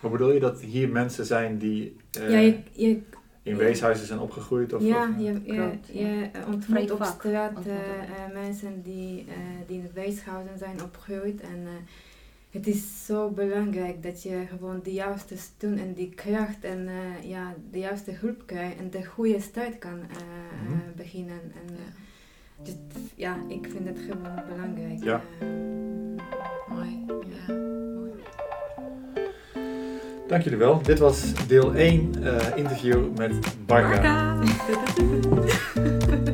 Hoe 0.00 0.10
bedoel 0.10 0.32
je 0.32 0.40
dat 0.40 0.60
hier 0.60 0.88
mensen 0.88 1.26
zijn 1.26 1.58
die 1.58 1.96
eh, 2.10 2.30
ja, 2.30 2.38
je, 2.38 2.58
je 2.72 3.00
in 3.48 3.56
weeshuizen 3.56 4.06
zijn 4.06 4.18
opgegroeid? 4.20 4.72
Of, 4.72 4.82
ja, 4.82 5.08
of, 5.08 5.16
je, 5.18 5.24
je, 5.24 5.40
Klopt, 5.54 5.88
ja. 5.92 6.06
je 6.08 6.28
eh, 6.32 6.48
ontmoet 6.48 6.90
op 6.90 7.04
straat 7.04 7.66
eh, 7.66 7.74
eh, 7.76 8.32
mensen 8.32 8.82
die, 8.82 9.24
eh, 9.28 9.34
die 9.66 9.78
in 9.78 9.90
weeshuizen 9.94 10.58
zijn 10.58 10.82
opgegroeid. 10.82 11.40
En 11.40 11.58
eh, 11.66 11.72
het 12.50 12.66
is 12.66 13.06
zo 13.06 13.30
belangrijk 13.30 14.02
dat 14.02 14.22
je 14.22 14.44
gewoon 14.48 14.80
de 14.82 14.92
juiste 14.92 15.36
steun 15.36 15.78
en 15.78 15.92
die 15.94 16.08
kracht 16.14 16.64
en 16.64 16.88
eh, 16.88 17.28
ja, 17.30 17.54
de 17.70 17.78
juiste 17.78 18.10
hulp 18.10 18.42
krijgt 18.46 18.76
en 18.78 18.90
de 18.90 19.04
goede 19.04 19.40
start 19.40 19.78
kan 19.78 19.98
Mhm. 19.98 20.78
beginnen. 20.96 21.40
En, 21.40 21.74
eh, 21.74 22.64
dus, 22.64 22.74
ja, 23.14 23.36
ik 23.48 23.68
vind 23.70 23.88
het 23.88 23.98
gewoon 23.98 24.42
belangrijk. 24.48 25.02
Ja. 25.04 25.22
Mooi. 26.68 27.04
Ja. 27.46 27.52
Mooi. 27.94 28.10
Dank 30.28 30.42
jullie 30.42 30.58
wel. 30.58 30.82
Dit 30.82 30.98
was 30.98 31.46
deel 31.46 31.74
1 31.74 32.14
uh, 32.18 32.36
eh, 32.36 32.56
interview 32.56 33.16
met 33.16 33.32
Barca. 33.66 34.38